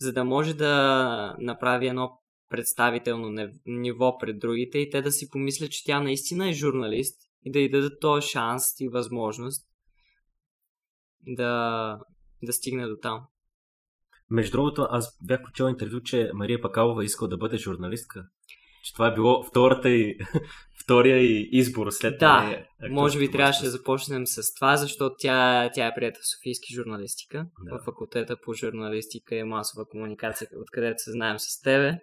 за 0.00 0.12
да 0.12 0.24
може 0.24 0.54
да 0.54 1.36
направи 1.38 1.86
едно 1.86 2.20
представително 2.48 3.48
ниво 3.66 4.18
пред 4.18 4.38
другите 4.38 4.78
и 4.78 4.90
те 4.90 5.02
да 5.02 5.12
си 5.12 5.30
помислят, 5.30 5.70
че 5.70 5.84
тя 5.84 6.00
наистина 6.00 6.48
е 6.48 6.52
журналист 6.52 7.20
и 7.44 7.52
да 7.52 7.58
й 7.58 7.68
дадат 7.68 8.00
този 8.00 8.28
шанс 8.28 8.80
и 8.80 8.88
възможност 8.88 9.66
да, 11.26 11.98
да 12.42 12.52
стигне 12.52 12.86
до 12.86 12.96
там. 13.02 13.26
Между 14.30 14.52
другото, 14.52 14.86
аз 14.90 15.18
бях 15.26 15.42
прочел 15.42 15.64
интервю, 15.64 16.00
че 16.00 16.30
Мария 16.34 16.60
Пакалова 16.60 17.04
искала 17.04 17.28
да 17.28 17.36
бъде 17.36 17.56
журналистка. 17.56 18.24
Че 18.84 18.92
това 18.92 19.08
е 19.08 19.14
било 19.14 19.42
втората 19.42 19.90
и, 19.90 20.18
втория 20.84 21.18
и 21.18 21.48
избор 21.52 21.90
след 21.90 22.18
Да, 22.18 22.44
нея, 22.44 22.66
може 22.90 23.18
би 23.18 23.30
трябваше 23.30 23.64
да 23.64 23.70
започнем 23.70 24.26
с 24.26 24.54
това, 24.54 24.76
защото 24.76 25.14
тя, 25.18 25.70
тя 25.74 25.86
е 25.86 25.94
приятел 25.94 26.20
в 26.22 26.36
Софийски 26.36 26.74
журналистика, 26.74 27.46
да. 27.64 27.78
в 27.78 27.84
факултета 27.84 28.36
по 28.44 28.54
журналистика 28.54 29.34
и 29.34 29.44
масова 29.44 29.84
комуникация, 29.90 30.48
откъдето 30.62 30.98
се 30.98 31.10
знаем 31.10 31.38
с 31.38 31.60
тебе. 31.60 31.98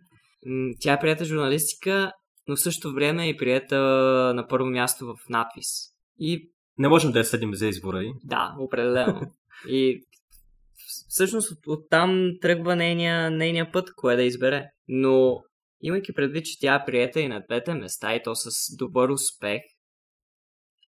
Тя 0.80 0.94
е 0.94 1.00
приятел 1.00 1.26
журналистика 1.26 2.12
но 2.48 2.56
в 2.56 2.62
същото 2.62 2.94
време 2.94 3.30
е 3.30 3.38
приета 3.38 3.78
на 4.36 4.48
първо 4.48 4.70
място 4.70 5.06
в 5.06 5.30
надпис. 5.30 5.68
И 6.20 6.52
Не 6.78 6.88
можем 6.88 7.12
да 7.12 7.20
я 7.20 7.26
съдим 7.26 7.56
за 7.56 7.68
избора 7.68 8.04
й. 8.04 8.12
да, 8.24 8.56
определено. 8.60 9.22
И 9.68 10.06
всъщност 11.10 11.52
от, 11.52 11.58
оттам 11.68 12.32
тръгва 12.42 12.76
нейния, 12.76 13.32
нейния 13.32 13.72
път, 13.72 13.90
кое 13.96 14.16
да 14.16 14.24
избере. 14.24 14.66
Но 14.88 15.38
имайки 15.82 16.14
предвид, 16.14 16.46
че 16.46 16.60
тя 16.60 16.76
е 16.76 16.86
приета 16.86 17.20
и 17.20 17.28
на 17.28 17.44
двете 17.50 17.74
места 17.74 18.16
и 18.16 18.24
то 18.24 18.36
с 18.36 18.50
добър 18.78 19.10
успех, 19.10 19.62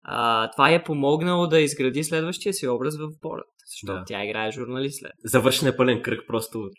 а, 0.02 0.50
това 0.50 0.70
е 0.70 0.84
помогнало 0.84 1.46
да 1.46 1.60
изгради 1.60 2.04
следващия 2.04 2.52
си 2.52 2.68
образ 2.68 2.98
в 2.98 3.08
Борът. 3.22 3.46
Защото 3.66 3.98
Да. 3.98 4.04
тя 4.06 4.24
играе 4.24 4.50
журналист 4.50 4.98
след. 5.00 5.12
Завършен 5.24 5.68
е 5.68 5.76
пълен 5.76 6.02
кръг 6.02 6.20
просто 6.26 6.58
от, 6.58 6.72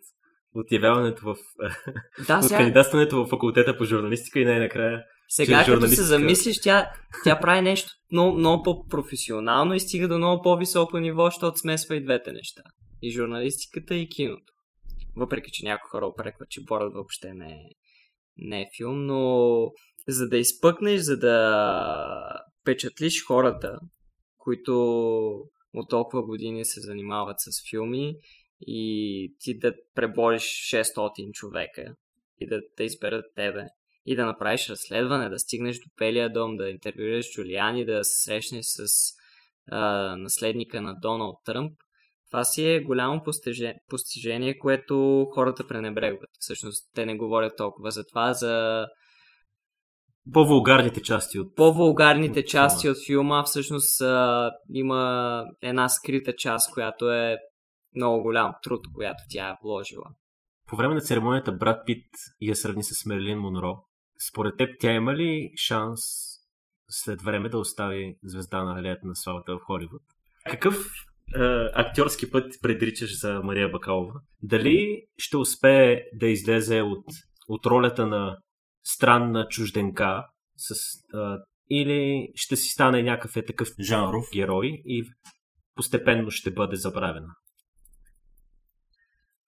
от 0.56 0.72
явяването 0.72 1.26
в... 1.26 1.36
Да, 2.28 2.38
от 2.38 2.44
сега, 2.44 2.58
кандидатстването 2.58 3.26
в 3.26 3.30
факултета 3.30 3.78
по 3.78 3.86
журналистика 3.86 4.40
и 4.40 4.46
най-накрая. 4.46 5.04
сега 5.28 5.66
като 5.66 5.88
се 5.88 6.04
замислиш, 6.04 6.62
тя, 6.62 6.92
тя 7.24 7.40
прави 7.40 7.62
нещо 7.62 7.92
много, 8.12 8.38
много 8.38 8.64
по-професионално 8.64 9.74
и 9.74 9.80
стига 9.80 10.08
до 10.08 10.18
много 10.18 10.42
по-високо 10.44 11.00
ниво, 11.00 11.26
защото 11.26 11.58
смесва 11.58 11.96
и 11.96 12.04
двете 12.04 12.32
неща. 12.32 12.62
И 13.02 13.12
журналистиката, 13.12 13.96
и 13.96 14.10
киното. 14.10 14.54
Въпреки, 15.16 15.52
че 15.52 15.66
някои 15.66 15.90
хора 15.90 16.06
опрекват, 16.06 16.50
че 16.50 16.62
Борът 16.64 16.94
въобще 16.94 17.34
не 17.34 17.52
е, 17.52 17.70
не 18.42 18.62
е 18.62 18.70
филм, 18.78 19.06
но 19.06 19.72
за 20.08 20.30
да 20.30 20.38
изпъкнеш, 20.38 21.02
за 21.02 21.18
да 21.18 22.44
впечатлиш 22.62 23.26
хората, 23.26 23.80
които 24.38 24.74
от 25.74 25.90
толкова 25.90 26.24
години 26.24 26.66
се 26.66 26.82
занимават 26.82 27.36
с 27.40 27.70
филми 27.70 28.16
и 28.62 29.34
ти 29.40 29.60
да 29.60 29.74
пребориш 29.96 30.44
600 30.44 31.32
човека 31.32 31.96
и 32.40 32.48
да 32.48 32.62
те 32.78 32.84
изберат 32.84 33.26
тебе 33.36 33.66
и 34.06 34.16
да 34.16 34.26
направиш 34.26 34.70
разследване, 34.70 35.30
да 35.30 35.40
стигнеш 35.40 35.78
до 35.78 35.90
Белия 35.98 36.34
дом, 36.34 36.58
да 36.58 36.70
интервюираш 36.70 37.32
Джулиани, 37.32 37.86
да 37.86 38.04
се 38.04 38.24
срещнеш 38.24 38.66
с 38.66 38.88
а, 39.72 40.16
наследника 40.18 40.82
на 40.82 40.96
Доналд 41.02 41.38
Тръмп, 41.46 41.74
това 42.32 42.44
си 42.44 42.70
е 42.70 42.80
голямо 42.80 43.24
постижение, 43.24 43.80
постижение, 43.90 44.58
което 44.58 45.26
хората 45.34 45.68
пренебрегват. 45.68 46.30
Всъщност, 46.40 46.92
те 46.96 47.06
не 47.06 47.18
говорят 47.18 47.58
толкова 47.58 47.92
за 47.92 48.06
това, 48.06 48.34
за 48.34 48.86
По-вулгарните 50.34 51.02
части 51.02 51.40
от... 51.40 51.56
по-вулгарните 51.56 52.40
От 52.40 52.48
части 52.48 52.82
филма. 52.82 52.92
от 52.92 53.06
филма. 53.06 53.44
Всъщност, 53.44 54.02
а, 54.02 54.52
има 54.74 55.44
една 55.62 55.90
скрита 55.90 56.36
част, 56.36 56.74
която 56.74 57.12
е 57.12 57.38
много 57.96 58.22
голям 58.22 58.54
труд, 58.64 58.82
която 58.96 59.24
тя 59.30 59.50
е 59.50 59.58
вложила. 59.64 60.06
По 60.68 60.76
време 60.76 60.94
на 60.94 61.02
церемонията 61.02 61.52
Брат 61.52 61.86
Пит 61.86 62.06
я 62.42 62.56
сравни 62.56 62.84
с 62.84 63.06
Мерлин 63.06 63.40
Монро. 63.40 63.76
Според 64.30 64.58
теб 64.58 64.70
тя 64.80 64.92
има 64.92 65.16
ли 65.16 65.52
шанс 65.56 66.00
след 66.90 67.22
време 67.22 67.50
да 67.50 67.58
остави 67.58 68.16
звезда 68.24 68.64
на 68.64 68.80
алеята 68.80 69.08
на 69.08 69.16
славата 69.16 69.54
в 69.54 69.60
Холивуд? 69.66 70.02
Какъв 70.50 70.76
актьорски 71.74 72.32
път 72.32 72.54
предричаш 72.62 73.20
за 73.20 73.42
Мария 73.44 73.70
Бакалова? 73.70 74.14
Дали 74.42 75.04
ще 75.18 75.38
успее 75.38 76.02
да 76.14 76.28
излезе 76.28 76.82
от, 76.82 77.06
от 77.48 77.66
ролята 77.66 78.08
на 78.08 78.38
странна 78.84 79.48
чужденка 79.48 80.26
с, 80.58 80.72
е, 80.72 81.18
или 81.70 82.28
ще 82.36 82.56
си 82.56 82.70
стане 82.70 83.04
някакъв 83.04 83.36
е 83.36 83.46
такъв 83.46 83.70
жанров 83.80 84.26
герой 84.34 84.82
и 84.86 85.04
постепенно 85.76 86.32
ще 86.32 86.52
бъде 86.52 86.76
забравена? 86.76 87.36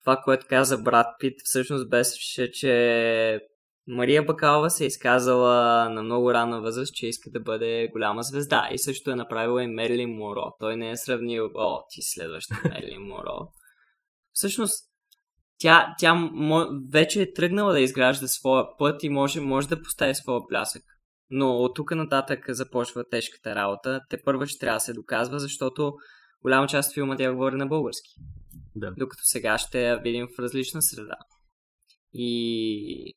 Това, 0.01 0.17
което 0.23 0.45
каза 0.49 0.77
брат 0.77 1.07
Пит, 1.19 1.33
всъщност 1.43 1.89
беше, 1.89 2.51
че 2.51 3.39
Мария 3.87 4.23
Бакалова 4.23 4.69
се 4.69 4.83
е 4.83 4.87
изказала 4.87 5.89
на 5.89 6.03
много 6.03 6.33
ранна 6.33 6.61
възраст, 6.61 6.93
че 6.93 7.07
иска 7.07 7.29
да 7.29 7.39
бъде 7.39 7.89
голяма 7.91 8.23
звезда. 8.23 8.69
И 8.71 8.77
също 8.77 9.11
е 9.11 9.15
направила 9.15 9.63
и 9.63 9.67
Мерлин 9.67 10.09
Моро. 10.09 10.53
Той 10.59 10.77
не 10.77 10.91
е 10.91 10.97
сравнил, 10.97 11.49
о, 11.55 11.83
ти 11.89 12.01
следваща 12.01 12.55
Мерлин 12.69 13.01
Моро. 13.01 13.47
Всъщност, 14.33 14.85
тя, 15.57 15.95
тя 15.99 16.13
мо, 16.13 16.65
вече 16.91 17.21
е 17.21 17.33
тръгнала 17.33 17.73
да 17.73 17.79
изгражда 17.79 18.27
своя 18.27 18.65
път 18.77 19.03
и 19.03 19.09
може, 19.09 19.41
може 19.41 19.67
да 19.67 19.81
постави 19.81 20.15
своя 20.15 20.41
блясък. 20.49 20.83
Но 21.29 21.49
от 21.49 21.75
тук 21.75 21.91
нататък 21.91 22.45
започва 22.49 23.03
тежката 23.09 23.55
работа. 23.55 24.01
Те 24.09 24.21
първо 24.25 24.45
ще 24.45 24.59
трябва 24.59 24.75
да 24.75 24.79
се 24.79 24.93
доказва, 24.93 25.39
защото 25.39 25.93
голяма 26.41 26.67
част 26.67 26.89
от 26.89 26.93
филма 26.93 27.15
тя 27.15 27.31
говори 27.31 27.55
на 27.55 27.67
български 27.67 28.09
Да. 28.75 28.93
докато 28.97 29.23
сега 29.23 29.57
ще 29.57 29.83
я 29.83 29.97
видим 29.97 30.27
в 30.27 30.39
различна 30.39 30.81
среда. 30.81 31.17
И 32.13 33.15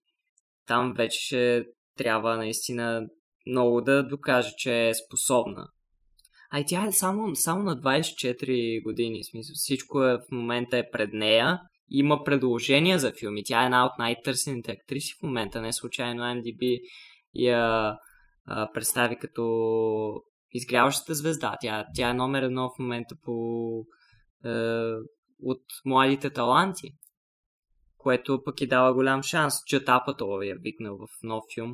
там 0.66 0.94
вече 0.96 1.18
ще 1.20 1.64
трябва 1.96 2.36
наистина 2.36 3.06
много 3.46 3.80
да 3.80 4.02
докаже, 4.02 4.50
че 4.56 4.88
е 4.88 4.94
способна. 4.94 5.68
А 6.50 6.60
и 6.60 6.64
тя 6.66 6.86
е 6.86 6.92
само, 6.92 7.36
само 7.36 7.62
на 7.62 7.76
24 7.76 8.82
години. 8.82 9.20
В 9.22 9.26
смисъл, 9.26 9.52
всичко 9.54 10.04
е, 10.04 10.16
в 10.16 10.22
момента 10.32 10.78
е 10.78 10.90
пред 10.90 11.12
нея. 11.12 11.60
Има 11.90 12.24
предложения 12.24 12.98
за 12.98 13.12
филми. 13.12 13.44
Тя 13.44 13.62
е 13.62 13.64
една 13.64 13.86
от 13.86 13.92
най-търсените 13.98 14.72
актриси 14.72 15.14
в 15.18 15.22
момента. 15.22 15.60
Не 15.60 15.72
случайно 15.72 16.22
MDB 16.22 16.80
я 17.34 17.94
а, 18.46 18.72
представи 18.72 19.18
като 19.18 19.44
изгряващата 20.52 21.14
звезда. 21.14 21.56
Тя, 21.60 21.86
тя 21.94 22.10
е 22.10 22.14
номер 22.14 22.42
едно 22.42 22.70
в 22.70 22.78
момента 22.78 23.14
по 23.24 23.34
е, 24.44 24.50
от 25.42 25.62
младите 25.84 26.30
таланти, 26.30 26.90
което 28.04 28.42
пък 28.44 28.60
и 28.60 28.66
дава 28.66 28.94
голям 28.94 29.22
шанс. 29.22 29.54
Чат 29.66 29.88
Апатова 29.88 30.46
я 30.46 30.56
викнал 30.56 30.96
в 30.96 31.08
нов 31.22 31.44
филм, 31.54 31.72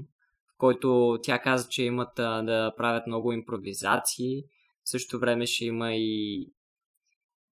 в 0.55 0.57
който 0.59 1.19
тя 1.23 1.38
каза, 1.38 1.69
че 1.69 1.83
имат 1.83 2.19
а, 2.19 2.43
да 2.43 2.75
правят 2.77 3.07
много 3.07 3.33
импровизации. 3.33 4.43
В 4.85 4.90
същото 4.90 5.21
време 5.21 5.47
ще 5.47 5.64
има 5.64 5.95
и 5.95 6.47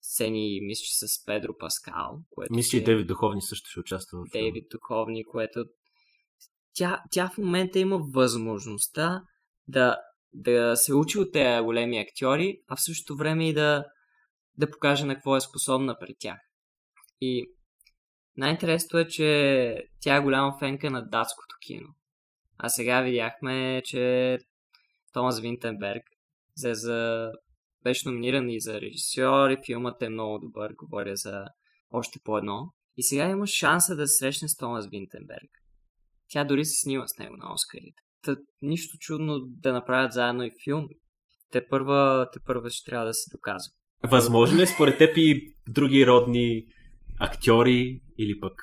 сцени, 0.01 0.59
мисля, 0.61 0.83
че 0.83 1.07
с 1.07 1.25
Педро 1.25 1.57
Паскал. 1.57 2.19
Което 2.29 2.53
Мисля, 2.53 2.69
че 2.69 2.77
е- 2.77 2.83
Дейвид 2.83 3.07
Духовни 3.07 3.41
също 3.41 3.69
ще 3.69 3.79
участва 3.79 4.19
в. 4.19 4.31
Дейвид 4.31 4.65
Духовни, 4.71 5.25
което 5.25 5.65
тя, 6.73 7.03
тя 7.11 7.29
в 7.33 7.37
момента 7.37 7.79
има 7.79 7.99
възможността 8.13 9.21
да, 9.67 9.97
да 10.33 10.75
се 10.75 10.93
учи 10.93 11.19
от 11.19 11.31
тези 11.31 11.63
големи 11.63 11.99
актьори, 11.99 12.61
а 12.67 12.75
в 12.75 12.83
същото 12.83 13.17
време 13.17 13.49
и 13.49 13.53
да, 13.53 13.85
да 14.57 14.71
покаже 14.71 15.05
на 15.05 15.15
какво 15.15 15.35
е 15.35 15.41
способна 15.41 15.99
пред 15.99 16.15
тях. 16.19 16.37
И 17.21 17.45
най-интересното 18.37 18.97
е, 18.97 19.07
че 19.07 19.83
тя 20.01 20.15
е 20.15 20.21
голяма 20.21 20.57
фенка 20.59 20.91
на 20.91 21.01
датското 21.01 21.55
кино. 21.61 21.87
А 22.57 22.69
сега 22.69 23.01
видяхме, 23.01 23.81
че 23.85 24.37
Томас 25.13 25.39
Винтенберг 25.41 26.03
взе 26.57 26.73
за... 26.73 27.31
беше 27.83 28.09
номиниран 28.09 28.49
и 28.49 28.61
за 28.61 28.81
режисьор 28.81 29.49
и 29.49 29.57
филмът 29.65 30.01
е 30.01 30.09
много 30.09 30.39
добър, 30.39 30.73
говоря 30.73 31.15
за 31.15 31.45
още 31.91 32.19
по 32.23 32.37
едно. 32.37 32.73
И 32.97 33.03
сега 33.03 33.29
има 33.29 33.47
шанса 33.47 33.95
да 33.95 34.07
се 34.07 34.17
срещне 34.17 34.47
с 34.47 34.57
Томас 34.57 34.87
Винтенберг. 34.87 35.49
Тя 36.29 36.43
дори 36.43 36.65
се 36.65 36.81
снима 36.81 37.07
с 37.07 37.17
него 37.17 37.37
на 37.37 37.53
Оскарите. 37.53 38.01
Та, 38.23 38.35
нищо 38.61 38.97
чудно 38.99 39.39
да 39.39 39.73
направят 39.73 40.13
заедно 40.13 40.43
и 40.43 40.51
филм. 40.63 40.87
Те 41.51 41.67
първа, 41.67 42.29
те 42.33 42.39
първа 42.45 42.69
ще 42.69 42.91
трябва 42.91 43.05
да 43.05 43.13
се 43.13 43.29
доказва. 43.31 43.73
Възможно 44.03 44.57
ли 44.57 44.61
е 44.61 44.67
според 44.67 44.97
теб 44.97 45.17
и 45.17 45.53
други 45.67 46.07
родни 46.07 46.65
актьори 47.19 48.01
или 48.17 48.39
пък, 48.39 48.53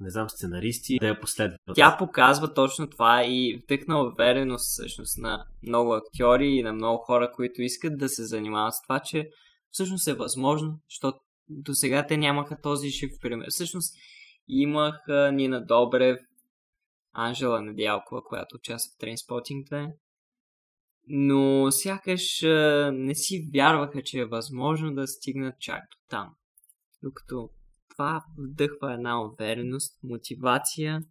не 0.00 0.10
знам, 0.10 0.28
сценаристи 0.28 0.98
да 1.00 1.06
я 1.08 1.20
последват? 1.20 1.60
Тя 1.74 1.96
показва 1.98 2.54
точно 2.54 2.90
това 2.90 3.24
и 3.24 3.60
втъкна 3.64 4.02
увереност 4.02 4.64
всъщност 4.64 5.18
на 5.18 5.46
много 5.62 5.94
актьори 5.94 6.48
и 6.48 6.62
на 6.62 6.72
много 6.72 6.98
хора, 6.98 7.32
които 7.34 7.62
искат 7.62 7.98
да 7.98 8.08
се 8.08 8.24
занимават 8.24 8.74
с 8.74 8.82
това, 8.82 9.00
че 9.00 9.28
всъщност 9.70 10.08
е 10.08 10.14
възможно, 10.14 10.80
защото 10.90 11.18
до 11.48 11.74
сега 11.74 12.06
те 12.06 12.16
нямаха 12.16 12.60
този 12.60 12.88
жив 12.88 13.10
пример. 13.20 13.46
Всъщност 13.50 13.94
имах 14.48 14.96
Нина 15.32 15.64
Добрев, 15.66 16.20
Анжела 17.12 17.62
Недялкова, 17.62 18.22
която 18.24 18.56
участва 18.56 18.92
в 18.96 19.02
Trainspotting 19.02 19.70
2, 19.70 19.92
но 21.08 21.70
сякаш 21.70 22.40
не 22.92 23.14
си 23.14 23.50
вярваха, 23.54 24.02
че 24.02 24.18
е 24.18 24.24
възможно 24.24 24.94
да 24.94 25.06
стигнат 25.06 25.54
чак 25.60 25.80
до 25.80 26.08
там. 26.08 26.34
Докато 27.02 27.50
това 27.96 28.24
вдъхва 28.38 28.94
една 28.94 29.24
увереност, 29.24 29.98
мотивация 30.02 31.02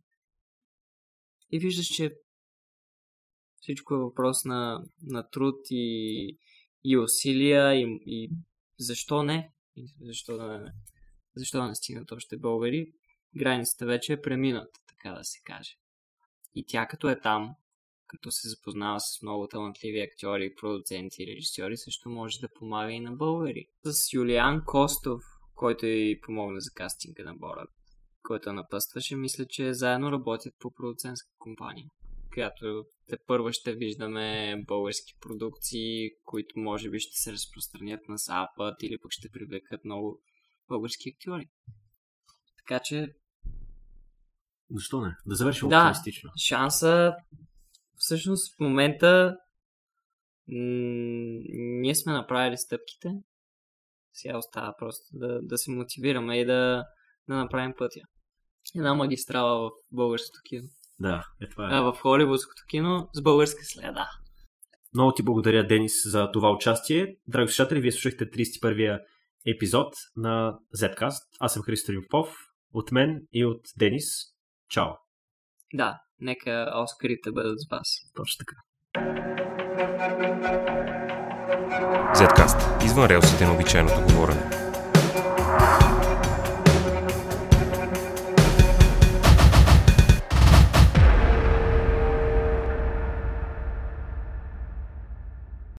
и 1.51 1.59
виждаш, 1.59 1.85
че 1.85 2.15
всичко 3.61 3.93
е 3.93 3.97
въпрос 3.97 4.45
на, 4.45 4.83
на 5.01 5.29
труд 5.29 5.55
и, 5.69 6.37
и 6.83 6.97
усилия 6.97 7.75
и, 7.75 7.99
и 8.05 8.29
защо 8.79 9.23
не? 9.23 9.51
И 9.75 9.87
Защо 10.01 10.37
да 10.37 10.59
не? 10.59 10.71
Защо 11.35 11.57
да 11.57 11.67
не 11.67 11.75
стигнат 11.75 12.11
още 12.11 12.37
българи? 12.37 12.91
Границата 13.37 13.85
вече 13.85 14.13
е 14.13 14.21
премината, 14.21 14.79
така 14.87 15.15
да 15.15 15.23
се 15.23 15.39
каже. 15.43 15.71
И 16.55 16.65
тя 16.67 16.87
като 16.87 17.09
е 17.09 17.19
там, 17.19 17.55
като 18.07 18.31
се 18.31 18.49
запознава 18.49 18.99
с 18.99 19.21
много 19.21 19.47
талантливи 19.47 20.01
актьори, 20.01 20.55
продуценти 20.55 21.23
и 21.23 21.27
режисьори, 21.27 21.77
също 21.77 22.09
може 22.09 22.39
да 22.39 22.53
помага 22.53 22.91
и 22.91 22.99
на 22.99 23.11
българи. 23.11 23.67
С 23.85 24.13
Юлиан 24.13 24.63
Костов, 24.65 25.21
който 25.55 25.85
и 25.85 26.19
помогна 26.21 26.61
за 26.61 26.71
кастинга 26.75 27.23
на 27.23 27.35
Борът, 27.35 27.69
който 28.21 28.53
напъстваше, 28.53 29.15
мисля, 29.15 29.45
че 29.49 29.73
заедно 29.73 30.11
работят 30.11 30.53
по 30.59 30.71
продуцентска 30.71 31.29
компания. 31.39 31.87
която 32.33 32.85
те 33.07 33.17
първо 33.27 33.51
ще 33.51 33.75
виждаме 33.75 34.55
български 34.67 35.13
продукции, 35.21 36.09
които 36.23 36.59
може 36.59 36.89
би 36.89 36.99
ще 36.99 37.17
се 37.21 37.31
разпространят 37.31 37.99
на 38.09 38.17
Запад 38.17 38.83
или 38.83 38.97
пък 39.01 39.11
ще 39.11 39.29
привлекат 39.29 39.85
много 39.85 40.21
български 40.67 41.09
актьори. 41.09 41.49
Така 42.57 42.79
че 42.79 43.13
Защо 44.71 45.01
не? 45.01 45.15
Да 45.25 45.35
завършим 45.35 45.69
Да. 45.69 45.87
оптимистично. 45.89 46.31
шанса 46.47 47.13
всъщност 47.95 48.55
в 48.55 48.59
момента 48.59 49.37
м- 50.47 51.41
ние 51.81 51.95
сме 51.95 52.13
направили 52.13 52.57
стъпките. 52.57 53.09
Сега 54.13 54.37
остава 54.37 54.73
просто 54.79 55.03
да, 55.13 55.39
да 55.41 55.57
се 55.57 55.71
мотивираме 55.71 56.39
и 56.39 56.45
да, 56.45 56.85
да 57.29 57.35
направим 57.35 57.73
пътя. 57.77 57.99
Една 58.75 58.93
магистрала 58.93 59.69
в 59.69 59.71
българското 59.91 60.39
кино. 60.49 60.67
Да, 60.99 61.25
е 61.41 61.49
това 61.49 61.65
е. 61.65 61.73
А, 61.73 61.81
в 61.81 61.97
холивудското 62.01 62.63
кино 62.69 63.09
с 63.13 63.21
българска 63.21 63.61
следа. 63.63 64.07
Много 64.93 65.13
ти 65.13 65.23
благодаря, 65.23 65.67
Денис, 65.67 65.93
за 66.05 66.31
това 66.31 66.51
участие. 66.51 67.15
Драги 67.27 67.47
слушатели, 67.47 67.81
вие 67.81 67.91
слушахте 67.91 68.29
31-я 68.29 68.99
епизод 69.47 69.93
на 70.15 70.57
Zcast. 70.77 71.21
Аз 71.39 71.53
съм 71.53 71.63
Христо 71.63 71.91
Римпов. 71.91 72.35
От 72.73 72.91
мен 72.91 73.27
и 73.31 73.45
от 73.45 73.61
Денис. 73.77 74.05
Чао. 74.69 74.91
Да, 75.73 75.99
нека 76.19 76.73
Оскарите 76.83 77.31
бъдат 77.31 77.59
с 77.59 77.69
вас. 77.71 77.87
Точно 78.15 78.37
така. 78.39 78.55
Zcast. 82.15 82.85
Извън 82.85 83.05
релсите 83.05 83.45
на 83.45 83.53
обичайното 83.53 84.01
говорене. 84.01 84.62